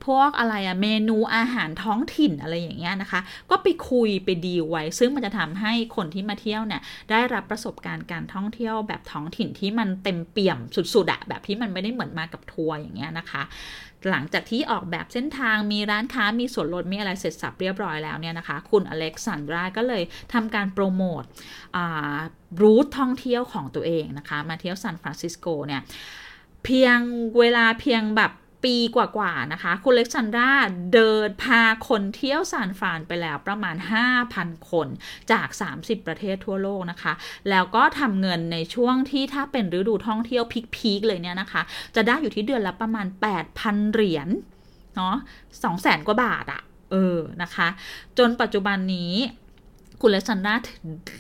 [0.07, 10.59] พวกอะไรอะเมนูอาหารท้องถิ่นอะไรอย่างเงี้ยนะคะ ก็ไปคุยไปดีไว้ ซึ่งมันจะทำให้คนที่มาเที่ยวเนี่ยได้รับประสบการณ์การท่องเที่ยวแบบท้องถิ่นที่มันเต็มเปี่ยม
[10.95, 13.43] สุดๆอะแบบที่มันไม่ได้เหมือนมากับทัวร์อย่างเงี้ยนะคะ
[14.11, 21.23] หลังจากที่ออกแบบเส้นทางมีร้านค้ามีส่วนลดมีอะไรเสร็จสรรพเรียบร้อยแล้วเนี่ยนะคะ คุณอเล็กซานดราก็เลยทำการ promote
[22.61, 25.83] route ท่องเที่ยวของตัวเองนะคะ มาเที่ยวซานฟรานซิสโกเนี่ย
[26.65, 26.99] เพียง
[27.39, 28.33] เวลาเพียงแบบ
[28.67, 30.53] ปีกว่าๆนะคะ คุณเล็กซานดรา
[30.95, 33.77] เดินพาคนเที่ยวซานฟรานไปแล้วประมาณ
[34.23, 34.89] 5,000 คน
[35.33, 37.13] จาก 30 ประเทศทั่วโลกนะคะ
[37.51, 41.63] แล้วก็ทำเงินในช่วงที่ถ้าเป็นฤดูท่องเที่ยวpeak ๆเลยเนี่ยนะคะ
[41.95, 43.07] จะได้อยู่ที่เดือนละประมาณ
[43.51, 44.29] 8,000 เหรียญ
[44.97, 45.17] เนาะ
[45.63, 47.69] 200,000 กว่าบาทอะเออนะคะ
[48.19, 49.15] จนปัจจุบันนี้
[50.01, 50.55] คุณเลซันดา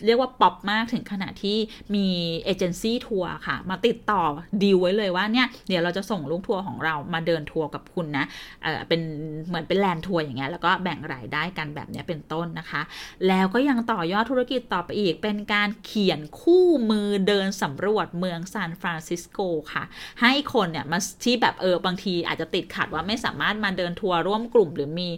[0.07, 1.59] เรียกว่าป๊อปมากถึงขนาดที่
[1.95, 2.07] มี
[2.45, 4.23] เอเจนซี่ทัวร์ค่ะ มาติดต่อ
[4.63, 8.25] ดีลไว้เลยว่าเนี่ย เดี๋ยวเราจะส่งลูกทัวร์ของเรามาเดินทัวร์กับคุณนะ
[8.63, 9.01] เออเป็น
[9.47, 12.83] เหมือนเป็น land tour อย่างเงี้ยแล้วก็แบ่งรายได้กันแบบนี้เป็นต้นนะคะ
[13.29, 19.39] แล้วก็ยังต่อยอดธุรกิจต่อไปอีกเป็นการเขียนคู่มือเดินสำรวจเมืองซานฟรานซิสโก
[19.73, 19.85] ค่ะ
[20.21, 25.09] ให้คนเนี่ยมาที่แบบเออบางทีอาจจะติดขัดว่าไม่สามารถมาเดินทัวร์ร่วมกลุ่มหรือมี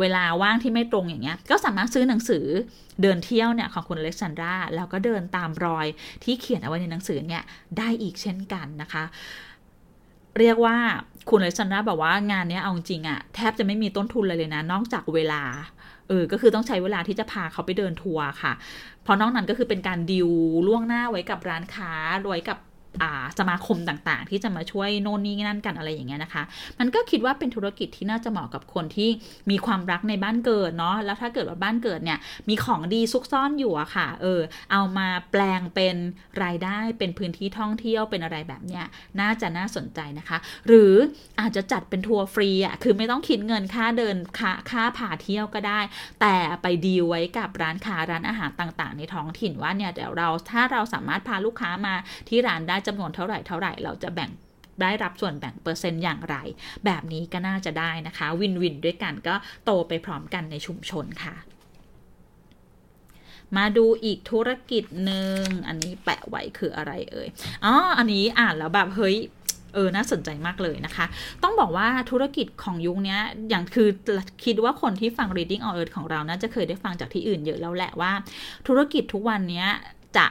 [0.00, 2.46] เวลาว่างที่ไม่ตรงอย่างเงี้ยก็สามารถซื้อหนังสือ
[3.02, 5.86] เดินเที่ยวเนี่ยของคุณเล็กซานดราแล้วก็เดินตามรอย
[6.24, 7.42] ที่เขียนเอาไว้ในหนังสือเนี่ย
[7.78, 9.04] ได้อีกเช่นกันนะคะ
[10.38, 10.76] เรียกว่า
[11.30, 15.42] คุณเล็กซานดราบอกว่างานนี้เอาจริงอะแทบจะไม่มีต้นทุนเลยเลยนะ นอกจากเวลา
[16.08, 18.52] เออ ก็คือต้องใช้เวลาที่จะพาเขาไปเดินทัวร์ค่ะ
[19.02, 20.30] เพราะนอกนั้นก็คือเป็นการดิว
[20.66, 21.92] ล่วงหน้าไว้กับร้านค้า
[22.28, 22.58] ไว้กับ
[23.38, 26.42] สมาคมต่างๆ ที่จะมาช่วยโน่นนี่นั่นกันอะไรอย่างเงี้ยนะคะ
[26.78, 29.10] มันก็คิดว่าเป็นธุรกิจที่น่าจะเหมาะกับคนที่
[29.50, 34.40] มีความรักในบ้านเกิดเนาะแล้วถ้าเกิดว่าบ้านเกิดเนี่ยมีของดีซุกซ่อนอยู่อะค่ะ เออ
[34.72, 35.96] เอามาแปลงเป็น
[36.42, 38.84] รายได้เป็นพื้นที่ท่องเที่ยวเป็นอะไรแบบเนี้ย
[39.20, 40.94] น่าจะน่าสนใจนะคะ หรือ
[41.40, 45.80] อาจจะจัดเป็นทัวร์ฟรีอะคือไม่ต้องคิดเงินค่าเดินค่าค่าผ่าเที่ยวก็ได้
[46.20, 51.94] แต่ไปดีลไว้กับร้านค้าร้านอาหารต่าง ๆ ในท้องถิ่นว่าเนี่ยเดี๋ยวเราถ้าเราสามารถพาลูกค้ามา
[52.28, 54.30] ที่ร้านได้จำนวนเท่าไหร่เท่าไหร่เราจะแบ่ง
[54.82, 56.36] ได้รับส่วนแบ่งเปอร์เซ็นต์อย่างไร
[56.84, 61.34] แบบนี้ก็น่าจะได้นะคะ วินวินด้วยกันก็โตไปพร้อมกันในชุมชนค่ะ
[63.56, 67.28] มาดูอีกธุรกิจหนึ่งอันนี้แปะไว้คืออะไรเอ่ย
[67.64, 69.16] อ๋ออันนี้อ่านแล้วแบบเฮ้ย
[69.74, 71.06] เออ น่าสนใจมากเลยนะคะ
[71.42, 73.16] ต้องบอกว่าธุรกิจของยุคนี้
[73.50, 73.88] อย่างคือ
[74.44, 78.12] คิดว่าคนที่ฟัง reading on earth ของเราน่าจะเคยได้ฟังจากที่อื่นเยอะแล้วแหละว่า
[78.66, 79.64] ธุรกิจทุกวันนี้
[80.16, 80.26] จะ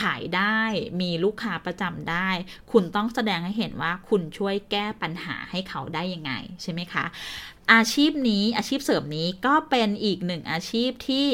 [0.00, 0.60] ขายได้
[1.00, 2.28] มีลูกค้าประจำได้
[2.72, 6.32] คุณต้องแสดงให้เห็นว่าคุณช่วยแก้ปัญหาให้เขาได้ยังไง
[6.62, 7.04] ใช่ไหมคะ
[7.72, 11.28] อาชีพนี้อาชีพเสริมนี้ก็เป็นอีกหนึ่งอาชีพที่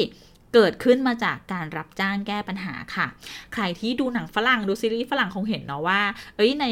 [0.53, 3.05] เกิดขึ้นมาจากการรับจ้างแก้ปัญหาค่ะ
[3.53, 6.01] ใครที่ดูหนังฝรั่งดูซีรีส์ฝรั่งคงเห็นเนาะว่า
[6.35, 6.65] เอ้ยใน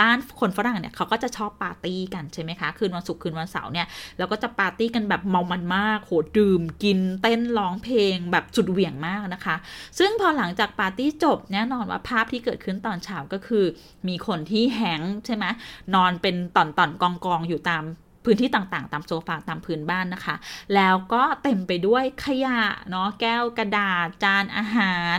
[0.00, 3.86] บ้านคนฝรั่งเนี่ยเขาก็จะชอบปาร์ตี้กันใช่ไหมคะ คืนวันศุกร์คืนวันเสาร์เนี่ย
[4.18, 9.56] แล้วก็จะปาร์ตี้กันแบบเมามันมากโหดื่มกินเต้นร้องเพลงแบบจุดเหวี่ยงมากนะคะ
[9.98, 13.64] ซึ่งพอหลังจากปาร์ตี้จบแน่นอนว่าภาพที่เกิดขึ้นตอนเช้าก็คือ
[14.08, 15.44] มีคนที่แฮงใช่ไหม
[15.94, 17.84] นอนเป็นต่อนๆกองๆอยู่ตาม
[18.24, 20.36] พื้นที่ต่างๆ ตามโซฟาตามพื้นบ้านนะคะ
[20.74, 25.18] แล้วก็เต็มไปด้วยขยะเนาะแก้วกระดาษจานอาหาร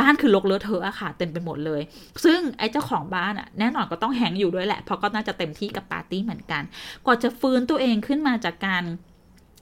[0.00, 1.82] บ้านคือลกเลอะเทอะอะค่ะเต็มไปหมดเลย
[2.24, 6.62] ซึ่งไอ้เจ้าของบ้านอะแน่นอนก็ต้องแหงอยู่ด้วยแหละ เพราะก็น่าจะเต็มที่กับปาร์ตี้เหมือนกัน
[7.06, 8.84] กว่าจะฟื้นตัวเองขึ้นมาจากการ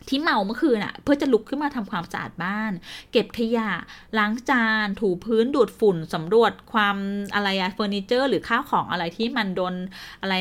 [0.08, 2.72] ที่เมาเมื่อคืนอะเพื่อจะลุกขึ้นมาทำความสะอาดบ้าน
[3.12, 3.70] เก็บขยะ
[4.18, 6.96] ล้างจาน ถูพื้นดูดฝุ่นสำรวจความ
[7.34, 9.74] อะไรอะเฟอร์นิเจอร์ หรือข้าวของอะไรที่มันโดน
[10.22, 10.34] อะไร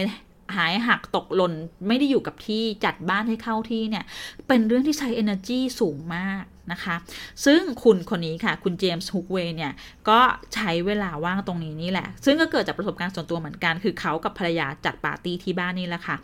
[0.55, 1.53] หายหักตกหล่น
[1.87, 4.05] ไม่ได้อยู่กับที่จัดบ้านให้เข้าที่เนี่ย
[4.47, 6.95] เป็นเรื่องที่ใช้ energy สูงมากนะคะ
[7.45, 9.73] ซึ่งคุณคนนี้ค่ะ คุณเจมส์ฮุกเวย์เนี่ย
[10.09, 10.19] ก็
[10.55, 16.15] ใช้เวลาว่างตรงนี้นี่แหละ ซึ่งก็เกิดจากประสบการณ์ส่วนตัวเหมือนกัน คือเขากับภรรยาจัดปาร์ตี้ที่บ้านนี่แหละค่ะ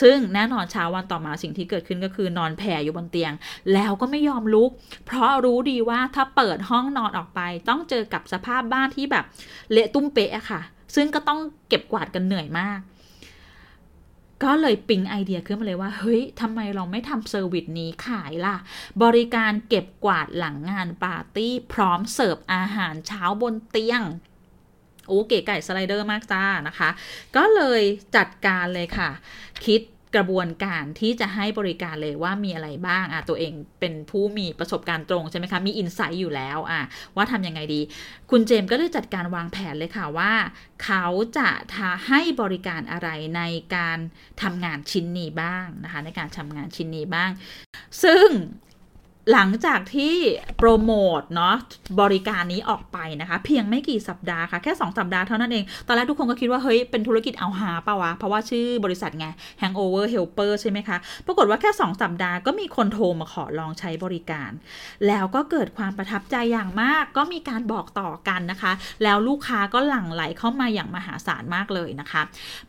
[0.00, 3.32] ซึ่งแน่นอนเช้าวันต่อมาสิ่งที่เกิดขึ้นก็คือนอนแผ่อยู่บนเตียง
[3.74, 4.70] แล้วก็ไม่ยอมลุก
[5.06, 9.24] เพราะรู้ดีว่าถ้าเปิดห้องนอนออกไป ต้องเจอกับสภาพบ้านที่แบบ
[9.72, 10.60] เละตุ้มเป๊ะอะค่ะ
[10.94, 12.80] ซึ่งก็ต้องเก็บกวาดกันเหนื่อยมาก
[14.44, 18.56] ก็เลยปิ๊งไอเดียขึ้นมาเลยว่า เฮ้ยทำไมเราไม่ทำ service นี้ขายล่ะ
[19.02, 24.02] บริการเก็บกวาดหลังงานปาร์ตี้ พร้อมเสิร์ฟอาหารเช้าบนเตียง
[25.06, 26.90] โอ้เก๋ไก่สไลเดอร์มากจ้านะคะ
[27.36, 27.82] ก็เลย
[28.16, 29.10] จัดการเลยค่ะ
[29.66, 29.80] คิด
[30.14, 36.82] กระบวนการที่จะให้บริการเลยว่ามีอะไรบ้างอะตัวเองเป็นผู้มีประสบการณ์ตรงใช่ไหมคะ มี insight อยู่แล้วอะ
[37.16, 37.80] ว่าทำยังไงดี
[38.30, 40.32] คุณเจมก็เลยจัดการวางแผนเลยค่ะว่า
[40.84, 41.04] เขา
[41.38, 43.42] จะทาให้บริการอะไรใน
[43.76, 43.98] การ
[44.42, 47.30] ทำงานชิ้นนี้บ้างนะคะ ในการทำงานชิ้นนี้บ้าง
[48.02, 48.28] ซึ่ง
[49.32, 50.14] หลังจากที่
[50.58, 51.54] โปรโมทเนาะ
[52.00, 59.26] บริการนี้ออกไปนะคะ เพียงไม่กี่สัปดาห์ค่ะ แค่ 2 สัปดาห์เท่านั้นเอง ตอนแรกทุกคนก็คิดว่า เฮ้ย เป็นธุรกิจเอาหาปะวะ เพราะว่าชื่อบริษัทไง
[59.62, 64.50] Hangover Helper ใช่ไหมคะ ปรากฏว่าแค่ 2 สัปดาห์ก็มีคนโทรมาขอลองใช้บริการ
[65.06, 72.22] แล้วก็เกิดความประทับใจอย่างมาก ก็มีการบอกต่อกันนะคะ แล้วลูกค้าก็หลั่งไหลเข้ามาอย่างมหาศาลมากเลยนะคะ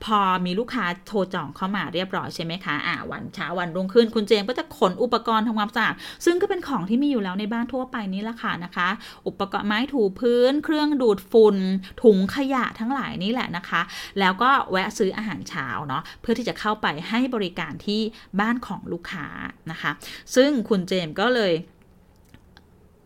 [0.03, 8.89] พอมีลูกค้าโทรจองเข้ามาเรียบร้อยใช่ไหมคะอ่าวันเช้าวันรุ่งขึ้นคุณเจมก็จะขนอุปกรณ์ทำความสะอาดซึ่งก็เป็นของที่มีอยู่แล้วในบ้านทั่วไปนี่แหละค่ะนะคะ
[9.27, 11.57] อุปกรณ์ไม้ถูพื้น เครื่องดูดฝุ่น
[12.01, 13.81] ถุงขยะทั้งหลายนี่แหละนะคะ
[14.19, 18.01] แล้วก็แวะซื้ออาหารเช้าเนาะเพื่อที่จะเข้าไปให้บริการที่
[18.39, 19.27] บ้านของลูกค้า
[19.71, 19.91] นะคะ
[20.35, 21.53] ซึ่งคุณเจมก็เลย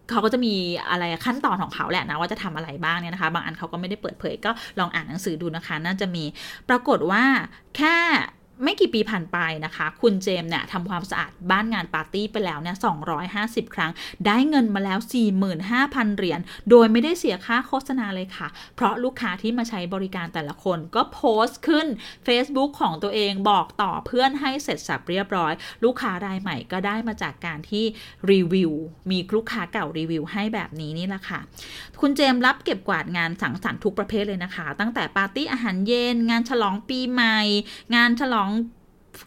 [0.09, 0.55] เขาก็จะมี
[0.89, 6.25] อะไรขั้นตอนของเขาแหละนะว่าจะทำอะไรบ้างเนี่ยนะคะ บางอันเขาก็ไม่ได้เปิดเผย ก็ลองอ่านหนังสือดูนะคะ น่าจะมี
[6.69, 7.23] ปรากฏว่า
[7.77, 7.97] แค่
[8.63, 12.77] ไม่กี่ปีผ่านไปนะคะ คุณเจมส์เนี่ยทำความสะอาดบ้านงานปาร์ตี้ไปแล้วเนี่ย
[13.25, 13.91] 250 ครั้ง
[14.25, 14.99] ได้เงินมาแล้ว
[15.57, 16.39] 45,000 เหรียญ
[16.69, 21.87] โดยไม่ได้เสียค่าโฆษณาเลยค่ะ เพราะลูกค้าที่มาใช้บริการแต่ละคนก็โพสต์ขึ้น
[22.27, 27.85] Facebook ของตัวเองบอกต่อเพื่อนให้เสร็จสรรพเรียบร้อย ลูกค้ารายใหม่ก็ได้มาจากการที่
[28.31, 28.71] รีวิว
[29.11, 31.39] มีลูกค้าเก่ารีวิวให้แบบนี้นี่แหละค่ะ
[32.01, 37.39] คุณเจมส์รับเก็บกวาดงานสังสรรค์ทุกประเภทเลยนะคะ ตั้งแต่ปาร์ตี้อาหารเย็น งานฉลองปีใหม่
[37.95, 38.46] งานฉลอง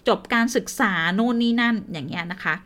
[0.08, 2.56] จบการศึกษาโน่นนี่นั่นอย่างเงี้ยนะคะ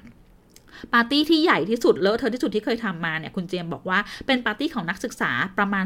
[0.92, 5.84] ปาร์ตี้ที่ใหญ่ที่สุดเลอะเทอะที่สุดที่เคยทำมาเนี่ยคุณเจมส์บอกว่าเป็นปาร์ตี้ของนักศึกษาประมาณ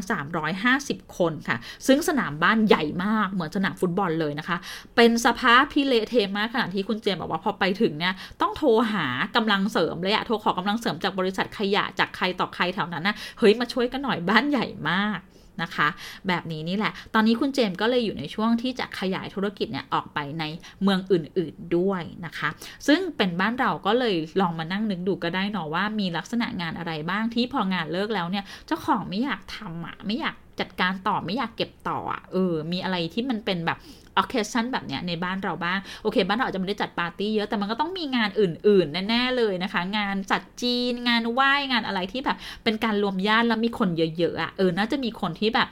[0.59, 4.57] 350 คนค่ะ ซึ่งสนามบ้านใหญ่มากเหมือนสนามฟุตบอลเลยนะคะ
[4.97, 9.07] เป็นสภาพพิเลเทมากขนาดที่คุณเจมบอกว่าพอไปถึงเนี่ยต้องโทรหา
[9.37, 15.19] กำลังเสริมเลยอะโทรขอกำลังเสริมจากบริษัทขยะจากใครต่อใครแถวนั้นนะเฮ้ยมาช่วยกันหน่อยบ้านใหญ่มาก
[15.63, 15.89] นะคะ
[16.29, 20.45] แบบนี้นี่แหละ ตอนนี้คุณเจมก็เลยอยู่ในช่วงที่จะขยายธุรกิจเนี่ยออกไปใน
[20.83, 22.49] เมืองอื่น ๆด้วยนะคะ
[22.87, 33.79] ซึ่งเป็นบ้านเราก็เลยลองมานั่งนึกดูก็ได้เนาะว่ามีลักษณะงานอะไรบ้างที่พองานเลิกแล้วเนี่ยเจ้าของไม่อยากทำอะไม่อยาก จัดการต่อไม่อยากเก็บต่ออะเออ มีอะไรที่มันเป็นแบบ
[34.21, 39.81] o c c a s i o n แบบเนี้ยในบ้านเราบ้าง โอเค บ้านเราอาจจะไม่ได้จัดปาร์ตี้เยอะแต่มันก็ต้องมีงานอื่น ๆ แน่ ๆ เลยนะคะ
[39.99, 45.69] งานจัดจีนงานไหว้งานอะไรที่แบบ เป็นการรวมญาติแล้วมีคนเยอะ ๆอะเออน่าจะมีคนที่แบบ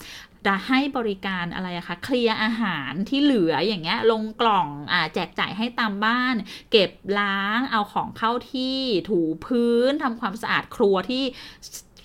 [0.46, 6.34] จะให้บริการอะไรอะคะเคลียร์อาหารที่เหลืออย่างเงี้ย ลงกล่องอ่าแจกจ่ายให้ตามบ้าน
[6.72, 8.78] เก็บล้างเอาของเข้าที่
[9.08, 11.24] ถูพื้นทำความสะอาดครัวที่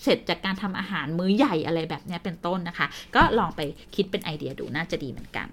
[0.03, 3.61] เสร็จจากการทำอาหารมื้อใหญ่อะไรแบบนี้เป็นต้นนะคะ ก็ลองไป
[3.95, 5.47] คิดเป็นไอเดียดูน่าจะดีเหมือนกัน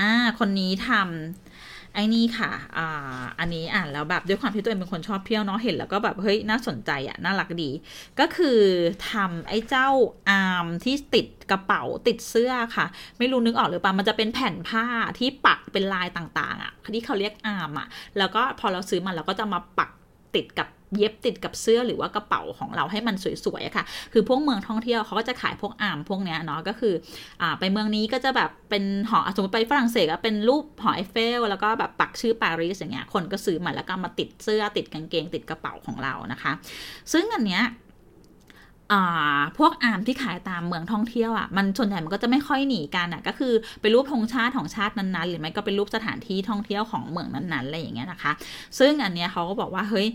[0.00, 7.70] อ่าคนนี้ทำไอ้นี่ค่ะ อ่า อันนี้อ่านแล้วแบบด้วยความที่ตัวเองเป็นคนชอบเที่ยวเนาะเห็นแล้วก็แบบเฮ้ยน่าสนใจอะ่ะน่ารักดี
[8.20, 8.60] ก็คือ
[9.10, 9.88] ทำไอ้เจ้า
[10.28, 12.86] อาร์มที่ติดกระเป๋าติดเสื้อค่ะ
[13.18, 14.84] ไม่รู้นึกออกหรือเปล่ามันจะเป็นแผ่นผ้า
[15.18, 17.88] ที่ปักเป็นลายต่างๆอะ่ะที่เขาเรียกอาร์มอะ
[18.18, 19.90] แล้วก็พอเราซื้อมาเราก็จะมาปัก
[20.34, 20.68] ติดกับ
[20.98, 26.94] เย็บติดกับเสื้อหรือว่ากระเป๋าของเราให้มันสวยๆค่ะ คือพวกเมืองท่องเที่ยวเขาก็จะขายพวกอามพวกเนี้ยเนาะ ก็คือ
[27.42, 36.52] อ่าไปเมืองนี้ก็จะแบบเป็นหอสมมติไปฝรั่งเศสก็เป็นรูปหอไอเฟลแล้วก็แบบปักชื่อปารีสอย่างเงี้ย คนก็ซื้อมาแล้วก็มาติดเสื้อติดกางเกงติดกระเป๋าของเรานะคะ
[37.12, 37.62] ซึ่งอันเนี้ย
[39.58, 48.32] พวกอาร์มที่ขายตามเมืองท่องเที่ยวอะมันส่วนใหญ่มันก็จะไม่ค่อยหนีกันอะก็คือเป็นรูปธงชาติของชาตินั้นๆ หรือไม่ก็เป็นรูปสถานที่ท่องเที่ยวของเมืองนั้นๆอะไรอย่างเงี้ยนะคะ
[48.78, 50.06] ซึ่งอันเนี้ยเขาก็บอกว่าเฮ้ย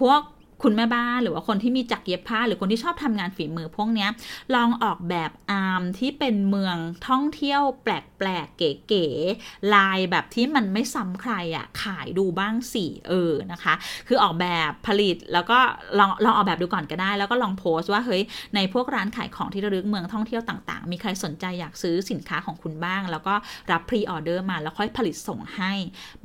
[0.00, 0.20] พวก
[0.62, 4.06] คุณแม่บ้านหรือว่าคนที่มีจักเย็บผ้า หรือคนที่ชอบทำงานฝีมือพวกนี้
[4.54, 6.76] ลองออกแบบอาร์มที่เป็นเมือง
[7.08, 7.88] ท่องเที่ยวแป
[8.26, 13.74] ลกๆเก๋ๆลายแบบที่มันไม่ซ้ำใครอะ่ะขายดูบ้างสิเออนะคะ
[14.08, 15.58] คือออกแบบผลิตแล้วก็
[15.98, 18.22] ลองลองออกแบบดูก่อนก็ได้ แล้วก็ลองโพสต์ว่าเฮ้ย
[18.54, 23.34] ในพวกร้านขายของที่ระลึกเมืองท่องเที่ยวต่างๆ มีใครสนใจอยากซื้อสินค้าของคุณบ้าง แล้วก็
[23.70, 25.72] รับ pre-order มาแล้วค่อยผลิตส่งให้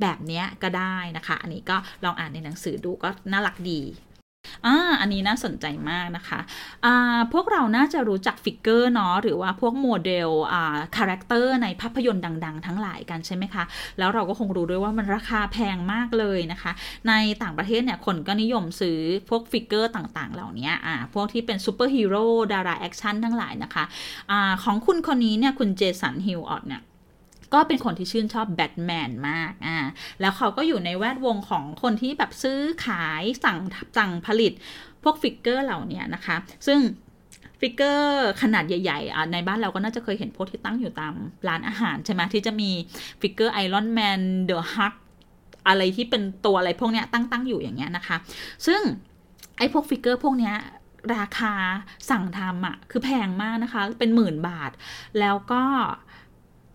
[0.00, 3.82] แบบนี้ก็ได้นะคะ อันนี้ก็ลองอ่านในหนังสือดูก็น่ารักดี
[4.66, 6.40] อ่าอันนี้น่าสนใจมากนะคะ
[6.84, 13.64] อ่าพวกเราน่าจะรู้จัก figure เนาะหรือว่าพวกโมเดลอ่า character ในภาพยนตร์ดัง ๆ ทั้งหลายกันใช่ไหมคะ
[13.98, 16.72] แล้วเราก็คงรู้ด้วยว่ามันราคาแพงมากเลยนะคะ
[17.08, 18.98] ในต่างประเทศเนี่ยคนก็นิยมซื้อ
[19.30, 23.84] พวก figure ต่างๆ เหล่านี้อ่าพวกที่เป็นซูเปอร์ฮีโร่ดาราแอคชั่นทั้งหลายนะคะ
[24.30, 26.82] อ่าของคุณคนนี้เนี่ยคุณเจสันฮิลออดเนี่ย
[27.54, 29.78] ก็เป็นคนที่ชื่นชอบแบทแมนมากอ่า
[30.20, 33.58] แล้วเขาก็อยู่ในแวดวงของคนที่แบบซื้อขายสั่ง
[33.98, 34.52] สั่งผลิต
[35.02, 36.36] พวก figure เหล่านี้นะคะ
[36.66, 36.78] ซึ่ง
[37.60, 41.14] figure ขนาดใหญ่ๆ ในบ้านเราก็น่าจะเคยเห็นพวกที่ตั้งอยู่ตาม
[41.48, 42.70] ร้านอาหารใช่ไหมที่จะมี
[43.20, 44.94] figure Iron Man The Hulk
[45.68, 48.16] อะไรที่เป็นตัวอะไรพวกเนี้ยตั้งตั้งอยู่อย่างเงี้ยนะคะ
[48.66, 48.80] ซึ่ง
[49.58, 50.54] ไอพวก figure พวกเนี้ย
[51.16, 51.54] ราคา
[52.10, 54.70] สั่งทำอะค่ะคือแพงมากนะคะ เป็นหมื่นบาท
[55.20, 55.62] แล้วก็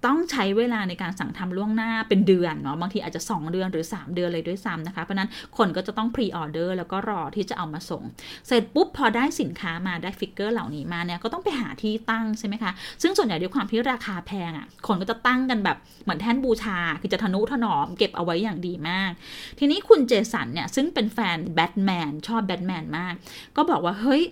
[0.05, 8.03] ต้องใช้เวลาในการสั่งทำล่วงหน้าเป็นเดือนเนาะบางทีอาจจะ 2 เดือนหรือ 3 เดือนเลยด้วยซ้ำนะคะเพราะนั้นคนก็จะต้อง pre-order แล้วก็รอที่จะเอามาส่ง
[8.47, 12.71] เสร็จปุ๊บพอได้สินค้ามาได้ figure เหล่านี้มาเนี่ยก็ต้องไปหาที่ตั้งใช่ไหมคะ
[13.01, 19.11] ซึ่งส่วนใหญ่ด้วยความที่ราคาแพงอะค่ะคนก็จะตั้งกันแบบเหมือนแท่นบูชาคือจะทะนุถนอมเก็บเอาไว้อย่างดีมาก
[19.59, 23.13] ทีนี้คุณเจสันเนี่ยซึ่งเป็นแฟนแบทแมนชอบแบทแมนมาก
[23.55, 24.23] ก็บอกว่าเฮ้ย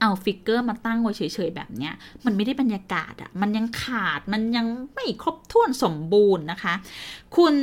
[0.00, 6.74] เอา figure มาตั้งไว้เฉยๆแบบเนี้ย มันไม่ได้บรรยากาศอะค่ะมันยังขาดมันยังไม่ครบถ้วนสมบูรณ์นะคะ
[7.36, 7.54] คุณ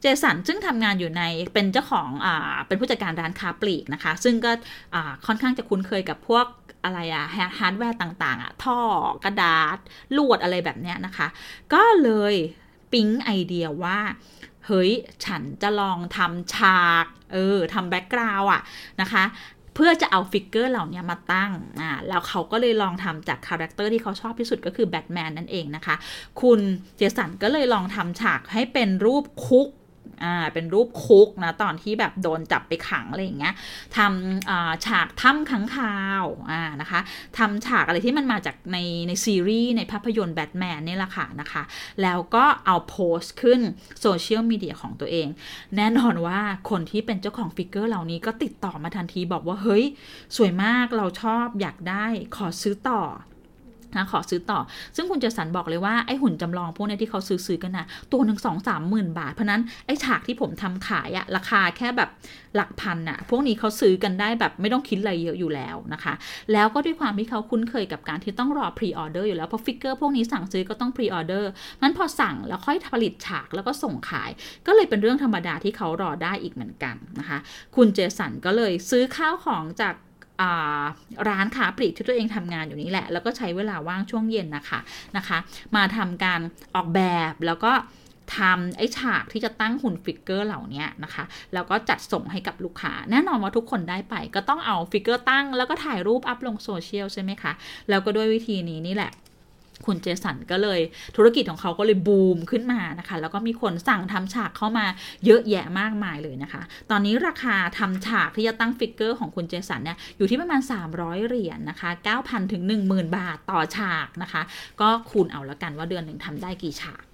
[0.00, 1.22] เจสันซึ่งทำงานอยู่ใน
[1.54, 4.52] เป็นเจ้าของอ่าเป็นผู้จัดการร้านค้าปลีกนะคะ ซึ่งก็
[4.94, 6.46] อ่าค่อนข้างจะคุ้นเคยกับพวก
[6.84, 7.24] อะไรอะ
[7.58, 8.78] ฮาร์ดแวร์ต่างๆอะท่อ
[9.24, 9.78] กระดาษ
[10.16, 11.26] ลวดอะไรแบบเนี้ยนะคะ
[11.74, 12.34] ก็เลย
[12.92, 13.98] ปิ๊งไอเดียว่า
[14.66, 14.92] เฮ้ย
[15.24, 18.60] ฉันจะลองทำฉาก เออทำ background อะ
[19.00, 19.24] นะคะ
[19.74, 25.96] เพื่อจะเอา figure เหล่านี้มาตั้งอ่าแล้วเขาก็เลยลองทำจาก character ที่เขาชอบที่สุดก็คือแบทแมนนั่นเองนะคะ
[26.40, 26.60] คุณ
[26.96, 29.68] เจสันก็เลยลองทำฉากให้เป็นรูปคุก
[30.22, 33.54] อ่าเป็นรูปคุกนะตอนที่แบบโดนจับไปขังอะไรอย่างเงี้ย
[33.96, 37.00] ทำฉากถ้ำค้างคาวอ่านะคะ
[37.38, 41.62] ทำฉากอะไรที่มันมาจากในในซีรีส์ในภาพยนตร์แบทแมนนี่แหละค่ะนะคะ
[42.02, 43.60] แล้วก็เอาโพสต์ขึ้น
[44.00, 45.28] โซเชียลมีเดียของตัวเอง
[45.76, 46.40] แน่นอนว่า
[46.70, 49.84] คนที่เป็นเจ้าของฟิกเกอร์เหล่านี้ก็ติดต่อมาทันทีบอกว่า เฮ้ย
[50.36, 52.06] สวยมากเราชอบอยากได้
[52.36, 53.02] ขอซื้อต่อ
[53.96, 54.60] นะขอซื้อต่อ
[54.96, 62.10] ซึ่งคุณเจสันบอกเลยว่า ไอ้หุ่นจำลองพวกนี้ที่เขาซื้อๆกันนะตัวหนึ่งสองสามหมื่นบาท เพราะนั้น ไอ้ฉากที่ผมทำขายอะราคาแค่แบบ
[62.56, 66.14] หลักพันอะพวกนี้เขาซื้อกันได้แบบไม่ต้องคิดอะไรเยอะอยู่แล้วนะคะ
[66.52, 71.50] แล้วก็ด้วยความที่เขาคุ้นเคยกับการที่ต้องรอ pre-order อยู่แล้ว เพราะ figure พวกนี้สั่งซื้อก็ต้อง pre-order
[71.82, 74.30] นั้นพอสั่งแล้วค่อยผลิตฉากแล้วก็ส่งขาย
[74.66, 77.38] ก็เลยเป็นเรื่องธรรมดาที่เขารอได้อีกเหมือนกันนะคะ
[77.76, 79.94] คุณเจสันก็เลยซื้อข้าวของจาก
[81.28, 84.80] ร้านค้าปลีกที่ตัวเองทำงานอยู่นี้แหละ แล้วก็ใช้เวลาว่างช่วงเย็นนะคะ
[85.16, 85.38] นะคะ
[85.76, 86.40] มาทำการ
[86.74, 87.72] ออกแบบแล้วก็
[88.36, 91.24] ทำไอ้ฉากที่จะตั้งหุ่น figure เหล่านี้นะคะ
[91.54, 97.52] แล้วก็จัดส่งให้กับลูกค้า แน่นอนว่าทุกคนได้ไป ก็ต้องเอา figure ตั้ง แล้วก็ถ่ายรูปอัพลงโซเชียลใช่ไหมคะ
[97.88, 99.12] แล้วก็ด้วยวิธีนี้นี่แหละ
[99.86, 100.80] คุณเจสันก็เลย
[101.16, 104.86] ธุรกิจของเขาก็เลยบูมขึ้นมานะคะ แล้วก็มีคนสั่งทำฉากเข้ามา
[105.24, 110.60] เยอะแยะมากมายเลยนะคะ ตอนนี้ราคาทำฉากที่จะตั้ง figure ของคุณเจสันเนี่ยอยู่ที่ประมาณ
[110.94, 114.42] 300 เหรียญนะคะ 9,000 ถึง 10,000 บาทต่อฉากนะคะ
[114.80, 117.04] ก็คูณเอาแล้วกันว่าเดือนหนึ่งทำได้กี่ฉาก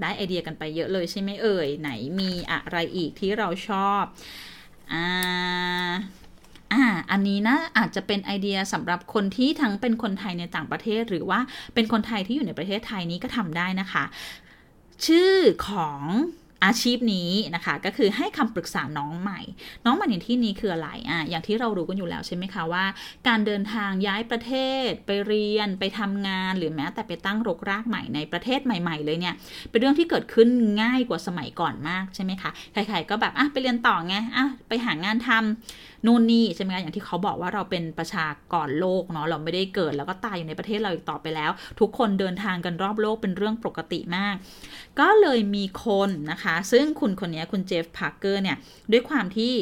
[0.00, 1.90] ได้ไอเดียกันไปเยอะเลยใช่ไหมเอ่ย ไหน
[2.20, 4.02] มีอะไรอีกที่เราชอบ
[4.92, 5.06] อ่า
[6.72, 11.40] อ่า อันนี้นะอาจจะเป็นไอเดียสำหรับคนที่ทั้งเป็นคนไทยในต่างประเทศ หรือว่า
[11.74, 14.04] เป็นคนไทยที่อยู่ในประเทศไทยนี้ก็ทำได้นะคะ
[15.06, 15.34] ชื่อ
[15.68, 16.02] ของ
[16.64, 19.40] อาชีพนี้นะคะก็คือให้คำปรึกษาน้องใหม่
[19.84, 22.84] น้องใหม่ในที่นี้คืออะไรอะอย่างที่เรารู้กันอยู่แล้วใช่ไหมคะว่า
[23.28, 24.52] การเดินทางย้ายประเท
[24.86, 29.34] ศ ไปเรียนไปทำงานหรือแม้แต่ไปตั้งรกรากใหม่ในประเทศใหม่ ๆ เลยเนี่ย
[29.70, 30.48] เป็นเรื่องที่เกิดขึ้น
[30.82, 44.34] ง่ายกว่าสมัยก่อนมากใช่ไหมคะใครๆก็แบบอะไปเรียนต่อไงอะไปหางานทำ นู่นนี่ใช่ไหมคะอย่างที่เขาบอกว่าเราเป็นประชากรโลกเนาะเราไม่ได้เกิดแล้วก็ตายอยู่ในประเทศเราอีกต่อไปแล้ว ทุกคนเดินทางกันรอบโลกเป็นเรื่องปกติมาก
[45.00, 48.56] ก็เลยมีคนนะคะ ซึ่งคุณคนนี้คุณเจฟพาร์เกอร์เนี่ย
[48.92, 49.52] ด้วยความที่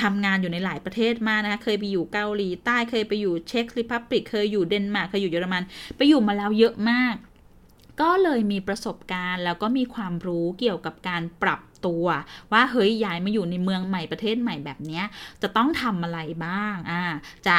[0.00, 5.62] ทำงานอยู่ในหลายประเทศมากนะคะ เคยไปอยู่เกาหลีใต้เคยไปอยู่ Czech Republic เคยอยู่เดนมาร์กเคยอยู่เยอรมัน
[5.96, 7.14] ไปอยู่มาแล้วเยอะมาก
[8.00, 12.06] ก็เลยมีประสบการณ์แล้วก็มีความรู้เกี่ยวกับการปรับ ตัว
[12.52, 15.02] ว่าเฮ้ยย้ายมาอยู่ในเมืองใหม่ประเทศใหม่แบบนี้
[15.42, 17.02] จะต้องทำอะไรบ้างอ่า
[17.48, 17.58] จะ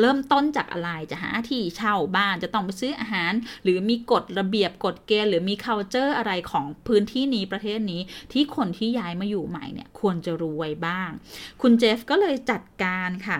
[0.00, 8.00] เริ่มต้นจากอะไรจะหาที่เช่าบ้านจะต้องไปซื้ออาหาร หรือมีกฎระเบียบกฎเกณฑ์หรือมี culture อะไรของพื้นที่นี้ประเทศนี้
[8.32, 11.10] ที่คนที่ย้ายมาอยู่ใหม่เนี่ยควรจะรู้ไว้บ้าง
[11.62, 13.38] คุณเจฟก็เลยจัดการค่ะ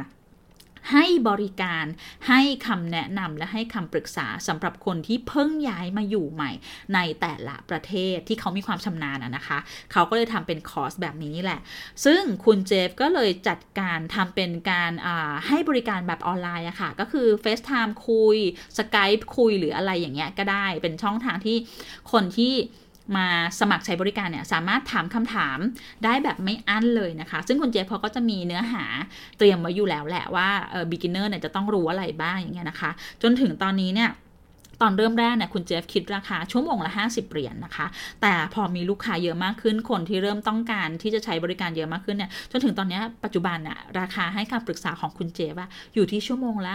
[0.93, 1.85] ให้บริการ
[2.29, 6.51] ให้คำแนะนำและให้คำปรึกษาสำหรับคนที่เพิ่งย้ายมาอยู่ใหม่
[6.95, 9.59] ในแต่ละประเทศที่เขามีความชำนาญนะคะ
[9.93, 11.61] เขาก็เลยทำเป็นคอร์สแบบนี้แหละ
[12.05, 14.93] ซึ่งคุณเจฟก็เลยจัดการทำเป็นการ
[15.47, 18.37] ให้บริการแบบออนไลน์อะค่ะ ก็คือ FaceTime คุย
[18.79, 21.57] Skype คุยหรืออะไรอย่างเงี้ยก็ได้ เป็นช่องทางที่
[22.13, 22.55] คนที่
[23.17, 23.27] มา
[23.61, 25.59] สมัครใช้บริการเนี่ยสามารถถามคำถาม
[26.05, 28.85] ได้แบบไม่อั้นเลยนะคะ ซึ่งคุณเจฟเขาก็จะมีเนื้อหา
[29.39, 32.91] เตรียมไว้อยู่แล้วแหละว่าเออ beginner เนี่ยจะต้องรู้อะไรบ้างอย่างเงี้ยนะคะ
[33.23, 34.11] จนถึงตอนนี้เนี่ย
[34.85, 37.87] ตอนเริ่มแรกเนี่ยคุณเจฟคิดราคาชั่วโมงละ 50 เหรียญนนะคะ
[38.23, 46.75] แต่พอมีลูกค้าเยอะมากขึ้นคนที่เริ่มต้องการที่จะใช้บริการเยอะมากขึ้นเนี่ยจนถึงตอนนี้ปัจจุบันน่ะราคาให้คำปรึกษาของคุณเจฟว่าอยู่ที่ชั่วโมงละ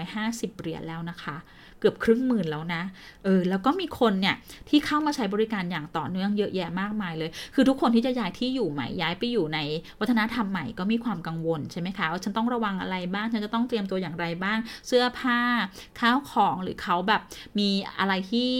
[0.00, 1.36] 150 เหรียญแล้วนะคะ
[1.82, 2.82] กือบครึ่งหมื่นแล้วนะ
[3.24, 4.36] เออ แล้วก็มีคนเนี่ย
[4.68, 9.58] ที่เข้ามาใช้บริการอย่างต่อเนื่องเยอะแยะมากมายเลย คือทุกคนที่จะย้ายที่อยู่ใหม่ย้ายไปอยู่ใน
[10.00, 15.40] วัฒนธรรมใหม่ก็มีความกังวลใช่ไหมคะว่าฉันต้องระวังอะไรบ้าง ฉันจะต้องเตรียมตัวอย่างไรบ้าง เสื้อผ้า
[16.00, 17.20] ข้าวของหรือเขาแบบ
[17.58, 17.68] มี
[17.98, 18.52] อะไรที่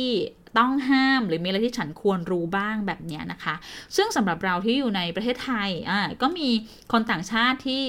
[0.61, 3.55] ต้องห้ามหรือมีอะไรที่ฉันควรรู้บ้างแบบนี้นะคะ
[3.97, 6.49] ซึ่งสำหรับเราที่อยู่ในประเทศไทยอ่าก็มี
[6.93, 7.83] คนต่างชาติที่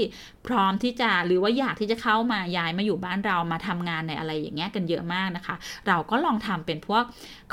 [0.48, 5.56] พร้อมที่จะหรือว่าอยากที่จะเข้ามาย้ายมาอยู่บ้านเรามาทำงานในอะไรอย่างเงี้ยกันเยอะมากนะคะ
[5.88, 7.04] เราก็ลองทำเป็นพวก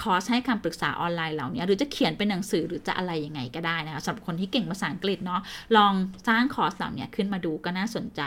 [0.01, 5.41] คอร์สให้คำปรึกษาออนไลน์เหล่านี้หรือจะเขียนเป็นหนังสือหรือจะอะไรยังไงก็ได้นะคะสำหรับคนที่เก่งภาษาอังกฤษเนาะ
[5.77, 5.93] ลอง
[6.29, 8.21] สร้างคอร์สเหล่านี้ขึ้นมาดูก็น่าสนใจ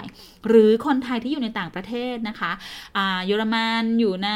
[0.48, 2.52] หรือคนไทยที่อยู่ในต่างประเทศนะคะ
[2.98, 4.32] อ่าเยอรมันอยู่ใน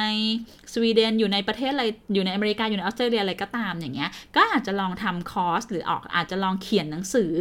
[0.73, 7.33] สวีเดนอยู่ในประเทศอะไรอยู่ในอเมริกาอยู่ในออสเตรเลียอะไรก็ตามอย่างเงี้ยก็อาจจะลองทำคอร์สหรือออกอาจจะลองเขียนหนังสือ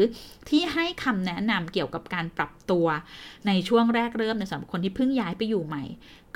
[0.49, 2.78] ที่ให้คำแนะนำเกี่ยวกับการปรับตัว
[3.47, 5.85] ในช่วงแรกเริ่มในสำหรับคนที่เพิ่งย้ายไปอยู่ใหม่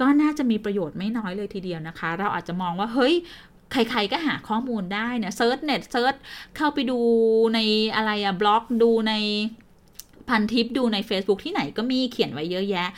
[0.01, 3.15] ก็น่าจะมีประโยชน์ไม่น้อยเลยทีเดียวนะคะ เราอาจจะมองว่าเฮ้ย
[3.73, 6.15] ใครๆ ก็หาข้อมูลได้เนี่ย search เน็ต search
[6.57, 6.99] เข้าไปดู
[7.55, 7.59] ใน
[7.97, 9.15] อะไรอะบล็อกดูใน
[10.29, 12.89] พันทิปดูใน Facebook ที่ไหนก็มีเขียนไว้เยอะแยะ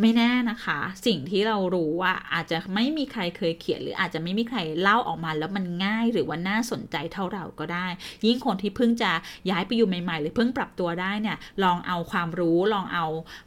[0.00, 7.86] ไม่แน่นะคะ สิ่งที่เรารู้ว่าอาจจะไม่มีใครเคยเขียน หรืออาจจะไม่มีใครเล่าออกมาแล้วมันง่ายหรือว่าน่าสนใจเท่าเราก็ได้
[8.26, 9.12] ยิ่งคนที่เพิ่งจะ
[9.50, 13.06] ย้ายไปอยู่ใหม่ ๆ หรือเพิ่งปรับตัวได้เนี่ยลองเอาความรู้ลองเอา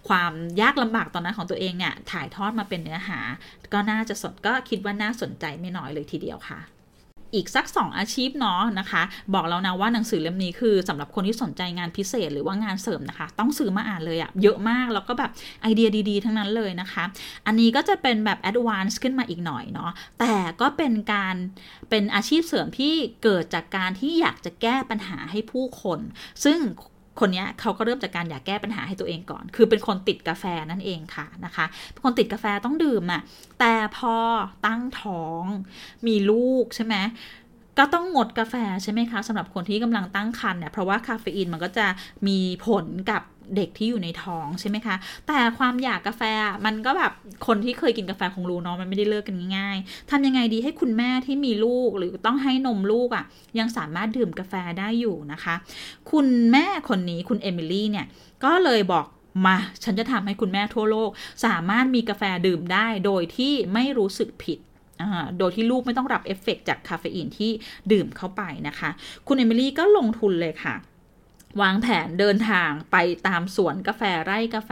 [0.09, 0.31] ความ
[0.61, 3.19] ยากลำบากตอนนั้นของตัวเองเนี่ยถ่ายทอดมาเป็นเนื้อหา
[3.73, 6.76] ก็น่าจะสนก็คิดว่าน่าสนใจไม่น้อยเลยทีเดียวค่ะ
[7.33, 9.03] อีกสัก 2 อาชีพเนาะนะคะ
[9.33, 17.03] บอกแล้วนะว่าหนังสือเล่มนี้คือสำหรับคนที่สนใจงานพิเศษหรือว่างานเสริมนะคะ ต้องซื้อมาอ่านเลยอะเยอะมากแล้วก็แบบไอเดียดีๆ ทั้งนั้นเลยนะคะ
[17.45, 21.35] อันนี้ก็จะเป็นแบบ advance ขึ้นมาอีกหน่อยเนาะแต่ก็เป็นการ
[21.89, 25.99] เป็นอาชีพเสริมที่เกิดจากการที่อยากจะแก้ปัญหาให้ผู้คน
[26.45, 26.59] ซึ่ง
[27.19, 33.21] คนนี้เขาก็เริ่มจากการอยากแก้ปัญหาให้ตัวเองก่อน คือเป็นคนติดกาแฟนั่นเองค่ะนะคะ เป็นคนติดกาแฟต้องดื่มอะ
[33.59, 34.15] แต่พอ
[34.65, 35.43] ตั้งท้อง
[36.07, 36.95] มีลูกใช่ไหม
[37.77, 41.87] ก็ต้องงดกาแฟใช่ไหมคะสำหรับคนที่กำลังตั้งครรภ์เนี่ยเพราะว่าคาเฟอีนมันก็จะ
[42.27, 43.21] มีผลกับ
[43.55, 44.95] เด็กที่อยู่ในท้องใช่ไหมคะ
[45.27, 46.21] แต่ความอยากกาแฟ
[46.65, 47.11] มันก็แบบ
[47.47, 53.25] คนที่เคยกินกาแฟคงรู้เนาะมันไม่ได้เลิกกันง่ายๆทำยังไงดีให้คุณแม่ที่มีลูกหรือต้องให้นมลูกอะ่ะ
[53.59, 55.55] ยังสามารถดื่มกาแฟได้อยู่นะคะ
[56.11, 58.05] คุณแม่คนนี้คุณเอมิลี่เนี่ย
[58.43, 59.05] ก็เลยบอก
[59.45, 61.09] มา ฉันจะทำให้คุณแม่ทั่วโลก
[61.45, 64.59] สามารถมีกาแฟดื่มได้โดยที่ไม่รู้สึกผิด
[65.39, 67.51] โดยที่ลูกไม่ต้องรับเอฟเฟกจากคาเฟอีนที่
[67.91, 68.89] ดื่มเข้าไปนะคะ
[69.27, 70.75] คุณเอมิลี่ก็ลงทุนเลยค่ะ
[71.61, 72.97] วางแผนเดินทางไป
[73.27, 74.71] ตามสวนกาแฟไร่กาแฟ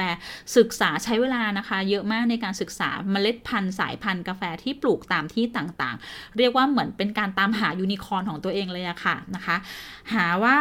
[0.58, 9.56] ศึกษาใช้เวลานะคะ เยอะมากในการศึกษาเมล็ดพันธุ์สายพันธุ์กาแฟที่ปลูกตามที่ต่างๆ เรียกว่าเหมือนเป็นการตามหายูนิคอร์นของตัวเองเลยอะค่ะนะคะ
[10.14, 10.58] หาว่า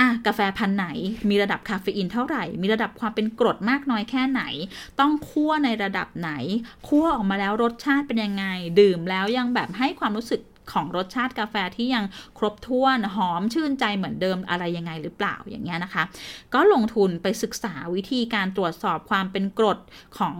[0.00, 0.86] อะกาแฟพันธุ์ไหน
[1.28, 4.42] มีระดับคาเฟอีนเท่าไหร่ มีระดับความเป็นกรดมากน้อยแค่ไหน
[5.00, 6.30] ต้องคั่วในระดับไหน
[6.88, 8.46] คั่วออกมาแล้วรสชาติเป็นยังไง
[8.80, 10.40] ดื่มแล้วยังแบบให้ความรู้สึก
[10.72, 12.04] ของรสชาติกาแฟที่ยัง
[12.38, 16.02] ครบถ้วนหอมชื่นใจเหมือนเดิมอะไรยังไงหรือเปล่าอย่างเงี้ยนะคะ
[16.54, 19.78] ก็ลงทุนไปศึกษาวิธีการตรวจสอบความเป็นกรด
[20.18, 20.36] ของ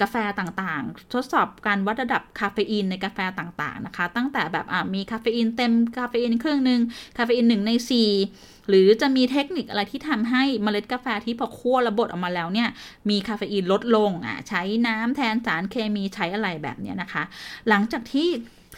[0.00, 6.80] กาแฟต่างๆ ทดสอบการวัดระดับคาเฟอีนในกาแฟต่างๆนะคะ ตั้งแต่แบบมีคาเฟอีนเต็มคาเฟอีนครึ่งหนึ่ง
[7.16, 7.72] คาเฟอีนหนึ่งใน
[8.20, 12.68] 4 หรือจะมีเทคนิคอะไรที่ทำให้เมล็ดกาแฟที่พอคั่วแล้วบดออกมาแล้วเนี่ย
[13.10, 17.22] มีคาเฟอีนลดลงอะใช้น้ำแทนสารเคมีใช้อะไรแบบเนี้ยนะคะ
[17.68, 18.28] หลังจากที่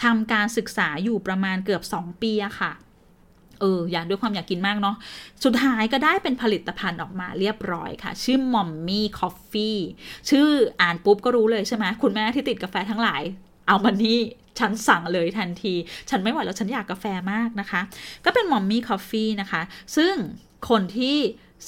[0.05, 2.73] ทำการศึกษาอยู่ประมาณเกือบ 2 ปีอะค่ะ
[3.61, 4.97] เอออยากด้วยความอยากกินมากเนาะ
[5.45, 9.79] สุดท้ายก็ได้เป็นผลิตภัณฑ์ออกมาเรียบร้อยค่ะ ชื่อ Mommee Coffee
[10.31, 10.49] ชื่อ
[10.81, 13.23] อ่านปุ๊บก็รู้เลยใช่ไหมคุณแม่ที่ติดกาแฟทั้งหลาย
[13.69, 14.19] เอามานี่
[14.59, 15.75] ฉันสั่งเลยทันที
[16.11, 17.81] ฉันไม่ไหวแล้วฉันอยากกาแฟมากนะคะ
[18.25, 19.63] ก็เป็น Mommee Coffee นะคะ
[19.97, 20.15] ซึ่ง
[20.69, 21.19] คนที่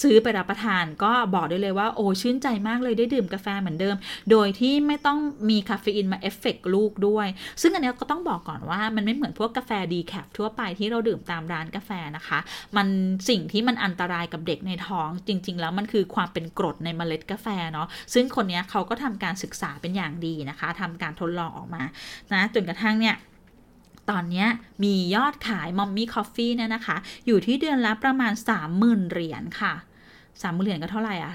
[0.00, 3.96] ซื้อไปรับประทานก็บอกได้เลยว่าโอ้ชื่นใจมากเลยได้ดื่มกาแฟเหมือนเดิม
[4.30, 5.18] โดยที่ไม่ต้อง
[5.50, 7.26] มีคาเฟอีนมาเอฟเฟกลูกด้วย
[7.62, 12.38] ซึ่งอันนี้ก็ต้องบอกก่อนว่ามันไม่เหมือนพวกกาแฟ decaf ทั่วไปที่เราดื่มตามร้านกาแฟนะคะ
[12.76, 12.86] มัน
[13.28, 21.82] สิ่งที่มันอันตรายกับเด็กในท้องจริง ๆ แล้วมันคือความเป็นกรดในเมล็ดกาแฟเนาะซึ่งคนนี้เขาก็ทำการศึกษาเป็นอย่างดีนะคะทำการทดลองออกมา
[22.32, 23.16] นะจนกระทั่งเนี่ย
[24.10, 24.44] ตอนนี้
[24.84, 26.96] มียอดขาย Mommee Coffee เนี่ยนะคะ
[27.26, 28.32] อยู่ที่เดือนละประมาณ
[28.72, 29.74] 30,000 เหรียญค่ะ
[30.42, 31.32] สามหมื่นเหรียญก็เท่าไหร่อะ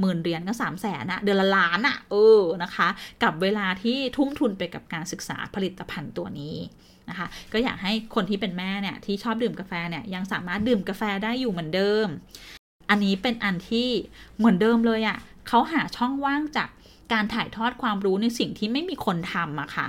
[0.00, 2.88] หมื่นเหรียญก็สามแสนอะเดือนละล้านอะเออนะคะ
[3.22, 6.56] กับเวลาที่ทุ่มทุนไปกับการศึกษาผลิตภัณฑ์ตัวนี้
[7.08, 12.06] นะคะ ก็อยากให้คนที่เป็นแม่เนี่ยที่ชอบดื่มกาแฟเนี่ยยังสามารถดื่มกาแฟได้อยู่เหมือนเดิม
[12.90, 13.88] อันนี้เป็นอันที่
[14.38, 16.68] เหมือนเดิมเลยอะเขาหาช่องว่างจาก
[17.12, 19.86] การถ่ายทอดความรู้ในสิ่งที่ไม่มีคนทำอะค่ะ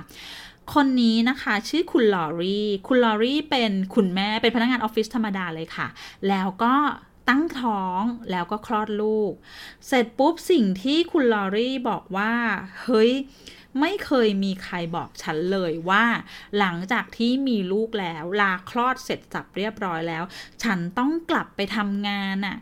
[0.72, 5.88] คนนี้นะคะชื่อคุณลอรี่ คุณลอรี่เป็นคุณแม่เป็นพนักงานออฟฟิศธรรมดาเลยค่ะ
[6.28, 6.74] แล้วก็
[7.28, 8.00] ตั้งท้อง
[8.30, 9.32] แล้วก็คลอดลูก
[9.86, 12.32] เสร็จปุ๊บสิ่งที่คุณลอรี่บอกว่า
[12.82, 13.12] เฮ้ย
[13.80, 16.04] ไม่เคยมีใครบอกฉันเลยว่า
[16.58, 20.24] หลังจากที่มีลูกแล้ว ลาคลอดเสร็จสับเรียบร้อยแล้ว
[20.62, 22.56] ฉันต้องกลับไปทำงานอะ่ะ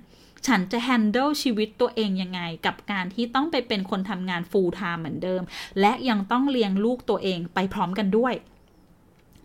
[0.47, 5.43] ฉันจะแฮนเดิลชีวิตตัวเองยังไง กับการที่ต้องไปเป็นคนทำงานฟูลไทม์เหมือนเดิม
[5.81, 8.35] และยังต้องเลี้ยงลูกตัวเองไปพร้อมกันด้วย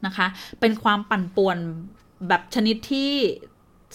[0.05, 0.27] นะคะ
[0.59, 1.57] เป็นความปั่นป่วน
[2.27, 3.11] แบบชนิดที่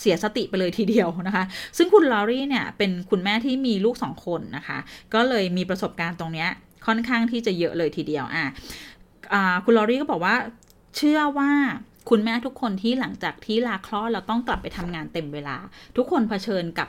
[0.01, 1.45] เสียสติไปเลยทีเดียวนะคะ
[1.77, 4.79] ซึ่งคุณลอรี่เนี่ยเป็นคุณแม่ที่มีลูกสองคนนะคะ
[5.15, 6.47] ก็เลยมีประสบการณ์ตรงนี้
[6.87, 8.45] ค่อนข้างที่จะเยอะเลยทีเดียวอะ
[9.65, 10.37] คุณลอรี่ก็บอกว่า
[10.97, 11.51] เชื่อว่า
[12.09, 15.57] คุณแม่ทุกคนที่หลังจากที่ลาคลอดเราต้องกลับไปทำงานเต็มเวลา
[15.97, 16.89] ทุกคนเผชิญกับ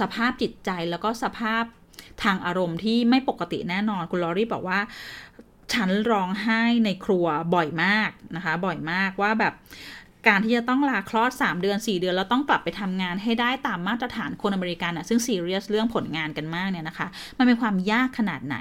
[0.00, 1.64] สภาพจิตใจแล้วก็สภาพ
[2.22, 4.80] ทางอารมณ์ที่ไม่ปกติแน่นอนคุณลอรี่บอกว่า
[5.74, 9.54] ฉันร้องไห้ในครัวบ่อยมากนะคะ บ่อยมากว่าแบบ
[10.28, 17.08] การที่จะต้องลาคลอด 3 เดือน 4 เดือน แล้วต้องกลับไปทำงานให้ได้ตามมาตรฐานคนอเมริกันอะซึ่งซีเรียสเรื่องผลงานกันมากเนี่ยนะคะ
[17.38, 18.56] มันเป็นความยากขนาดไหน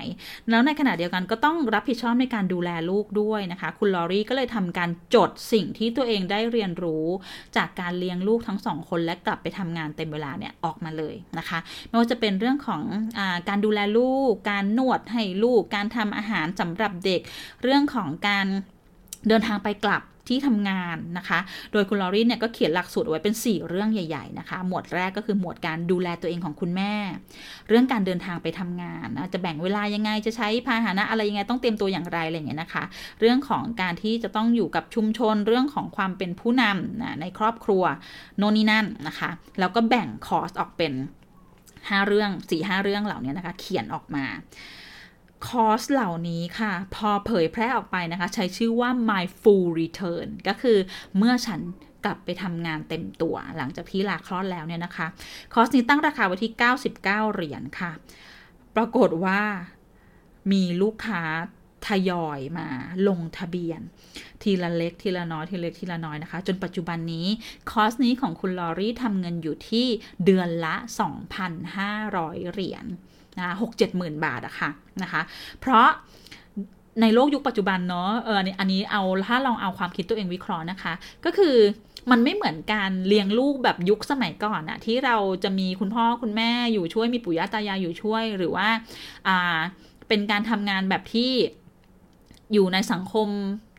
[0.50, 7.06] แล้วในขณะเดียวกันก็ต้องรับผิดชอบในการดูแลลูกด้วยนะคะ คุณลอรี่ก็เลยทำการจดสิ่งที่ตัวเองได้เรียนรู้
[7.58, 12.82] จากการเลี้ยงลูกทั้งสองคนและกลับไปทำงานเต็มเวลาเนี่ยออกมาเลยนะคะ ไม่ว่าจะเป็นเรื่องของ
[13.18, 17.22] อการดูแลลูก การนวดให้ลูก การทำอาหารสำหรับเด็ก
[17.64, 18.46] เรื่องของการ
[19.28, 21.40] เดินทางไปกลับ ที่ทำงานนะคะ
[21.72, 26.94] โดยคุณลอรี่เนี่ยก็เขียนหลักสูตรไว้เป็น 4 เรื่องใหญ่ ๆ นะคะ หมวดแรกก็คือหมวดการดูแลตัวเองของคุณแม่
[27.68, 32.84] เรื่องการเดินทางไปทำงานนะจะแบ่งเวลายังไงจะใช้พาหนะอะไรยังไงต้องเตรียมตัวอย่างไรอะไรอย่างเงี้ยนะคะ
[33.20, 37.84] เรื่องของการที่จะต้องอยู่กับชุมชนเรื่องของความเป็นผู้นำนะในครอบครัว
[38.38, 39.30] โน่นนี่นั่นนะคะ
[39.60, 40.94] แล้วก็แบ่งคอร์สออกเป็น
[41.62, 44.26] 5 เรื่อง4 5เรื่องเหล่านี้นะคะ เขียนออกมา
[45.48, 50.78] คอร์สเหล่านี้ค่ะ พอเผยแพร่ออกไปนะคะ ใช้ชื่อว่า my full return ก็คือ
[51.18, 51.62] เมื่อฉัน
[52.06, 55.08] กลับไปทำงานเต็มตัวหลังจากที่ลาคลอดแล้วเนี่ยนะคะ
[55.54, 56.52] คอร์สนี้ตั้งราคาไว้ที่
[56.98, 57.92] 99 เหรียญค่ะ
[58.76, 59.42] ปรากฏว่า
[60.52, 61.24] มีลูกค้า
[61.88, 62.68] ทยอยมา
[63.08, 63.82] ลงทะเบียน
[64.44, 67.28] ทีละเล็กทีละน้อยทีละเล็กทีละน้อยนะคะ จนปัจจุบันนี้
[67.72, 69.88] คอร์สนี้ของคุณลอรี่ทำเงินอยู่ที่
[70.26, 70.76] เดือนละ
[71.64, 72.86] 2,500 เหรียญ
[73.40, 74.70] นะหกเจ็ดหมื่นบาทอะค่ะ
[75.04, 75.22] นะคะ
[75.60, 75.88] เพราะ
[77.02, 80.94] ในโลกยุคปัจจุบันเนาะเอออันนี้เอาถ้าลองเอาความคิดตัวเองวิเคราะห์นะคะ
[81.26, 81.56] ก็คือ
[82.12, 88.68] มันไม่เหมือนการเลี้ยงลูกแบบยุคสมัยก่อนอะที่เราจะมีคุณพ่อคุณแม่อยู่ช่วยมีปู่ย่าตายายอยู่ช่วยหรือว่า
[89.28, 89.58] อ่า
[90.08, 91.32] เป็นการทำงานแบบที่
[92.54, 93.28] อยู่ในสังคม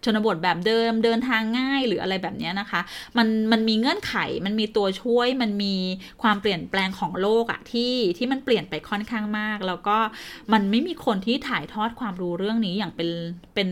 [0.04, 2.80] ชนบทแบบเดิมเดินทางง่ายหรืออะไรแบบนี้นะคะ
[3.18, 4.14] มันมันมีเงื่อนไข
[4.46, 5.74] มันมีตัวช่วยมันมี
[6.22, 9.98] ความเปลี่ยนแปลงของโลกอะที่ที่มันเปลี่ยนไปค่อนข้างมาก แล้วก็
[10.52, 13.10] มันไม่มีคนที่ถ่ายทอดความรู้เรื่องนี้อย่างเป็น
[13.54, 13.70] เป็น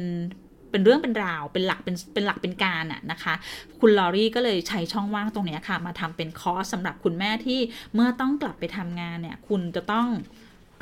[0.71, 3.35] เป็นเรื่องเป็นราวเป็นหลักเป็นเป็นหลักเป็นการอะนะคะ
[3.81, 7.61] คุณลอรี่ก็เลยใช้ช่องว่างตรงนี้ค่ะ มาทำเป็นคอร์สสำหรับคุณแม่ที่
[7.95, 10.09] เมื่อต้องกลับไปทำงานเนี่ย คุณจะต้อง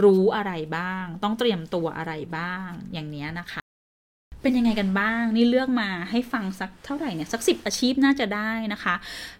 [0.05, 3.68] รู้อะไรบ้าง ต้องเตรียมตัวอะไรบ้างอย่างนี้นะคะ
[4.49, 8.95] เป็นยังไงกันบ้าง นี่เลือกมาให้ฟังสักเท่าไหร่เนี่ยสักสิบอาชีพน่าจะได้นะคะ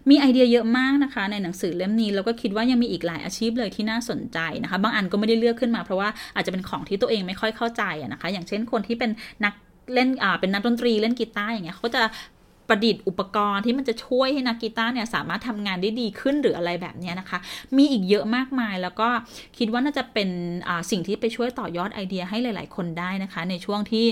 [0.09, 7.83] มีไอเดียเยอะมากนะคะ ในหนังสือเล่มนี้แล้วก็คิดว่ายังมีอีกหลายอาชีพเลยที่น่าสนใจนะคะ บางอันก็ไม่ได้เลือกขึ้นมาเพราะว่าอาจจะเป็นของที่ตัวเองไม่ค่อยเข้าใจ
[8.13, 9.11] นะคะ อย่างเช่นคนที่เป็น
[9.45, 9.53] นัก
[9.93, 12.01] เล่นอ่าเป็นนักดนตรีเล่นกีตาร์อย่างเงี้ยเขาจะ
[12.69, 17.39] ประดิษฐ์อุปกรณ์ที่มันจะช่วยให้นักกีตาร์เนี่ยสามารถทำงานได้ดีขึ้นหรืออะไรแบบนี้นะคะ
[17.77, 19.09] มีอีกเยอะมากมายแล้วก็
[19.57, 20.29] คิดว่าน่าจะเป็น
[20.91, 24.05] สิ่งที่ไปช่วยต่อยอดไอเดียให้หลาย ๆ คนได้นะคะ ในช่วงที่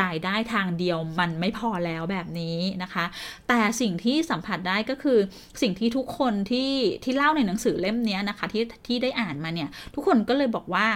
[0.00, 3.04] รายได้ทางเดียวมันไม่พอแล้วแบบนี้นะคะ
[3.48, 5.18] แต่สิ่งที่สัมผัสได้ก็คือ
[5.62, 6.72] สิ่งที่ทุกคนที่
[7.04, 10.86] ที่เล่าในหนังสือเล่มนี้นะคะที่ที่ได้อ่านมาเนี่ยทุกคนก็เลยบอกว่า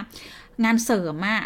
[0.63, 1.41] งานเสริมอะ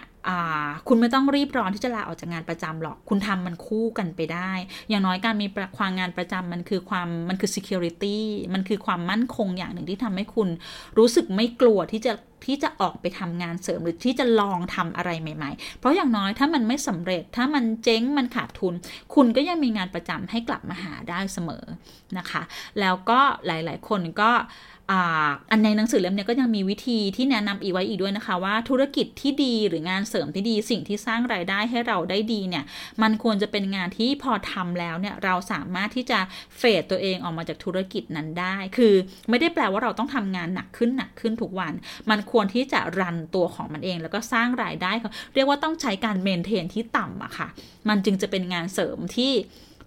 [0.87, 4.51] คุณไม่ต้องรีบร้อนที่จะลาออกจากงานประจำหรอก คุณทำมันคู่กันไปได้
[4.89, 5.47] อย่างน้อยการมี
[5.77, 8.19] ความงานประจำมันคือความมันคือ security
[8.53, 10.49] มันคือความมั่นคงอย่างหนึ่งที่ทำให้คุณ
[10.97, 12.13] รู้สึกไม่กลัวที่จะ
[12.45, 18.73] ที่จะออกไปทำงานเสริมหรือที่จะลองทำอะไรใหม่ ๆ เพราะอย่างน้อยถ้ามันไม่สำเร็จถ้ามันเจ๊งมันขาดทุน
[19.15, 21.63] คุณก็ยังมีงานประจำให้กลับมาหาได้เสมอ
[22.17, 22.41] นะคะ
[22.79, 24.31] แล้วก็หลาย ๆ คนก็
[25.51, 32.63] อันในหนังสือเล่มนี้ก็ยังมีวิธีที่แนะนำอีกไว้อีกด้วยนะคะ ว่าธุรกิจที่ดีหรืองานเสริมที่ดีสิ่งที่สร้างรายได้ให้เราได้ดีเนี่ย
[33.01, 36.19] มันควรจะเป็นงานที่พอทำแล้วเนี่ยเราสามารถที่จะ
[36.57, 38.93] เฟดตัวเองออกมาจากธุรกิจนั้นได้ คือ
[39.29, 41.73] ไม่ได้แปลว่าเราต้องทำงานหนักขึ้นหนักขึ้นทุกวัน
[42.09, 44.91] มันควรที่จะรันตัวของมันเอง แล้วก็สร้างรายได้
[45.33, 47.47] เรียกว่าต้องใช้การเมนเทนที่ต่ำอะค่ะ
[47.89, 49.33] มันจึงจะเป็นงานเสริมที่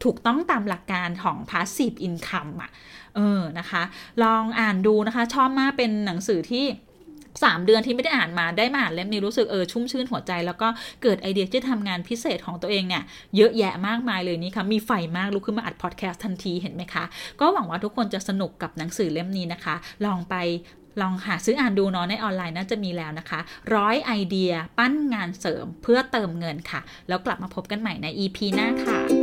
[0.05, 2.70] ถูกต้องตามหลักการของ passive income อะ
[3.17, 3.83] เออนะคะ
[4.23, 6.67] ลองอ่านดูนะคะ ชอบมากเป็นหนังสือที่
[7.43, 10.69] 3เดือนที่ไม่ได้อ่านมาได้มาอ่านเล่มนี้รู้สึกเออชุ่มชื่นหัวใจ แล้วก็
[11.03, 13.03] เกิดไอเดียที่ทำงานพิเศษของตัวเองเนี่ย
[13.37, 17.05] เยอะแยะมากมายเลยนี่ค่ะมีไฟมากลุกขึ้นมาอัดพอดแคสต์ทันทีเห็นไหมคะ
[17.41, 20.35] ก็หวังว่าทุกคนจะสนุกกับหนังสือเล่มนี้นะคะ ลองไป
[21.01, 23.41] ลองหาซื้ออ่านดูเนาะในออนไลน์น่าจะมีแล้วนะคะ
[23.75, 29.22] ร้อยไอเดียปั้นงานเสริมเพื่อเติมเงินค่ะ แล้วกลับมาพบกันใหม่ใน EP หน้าค่ะ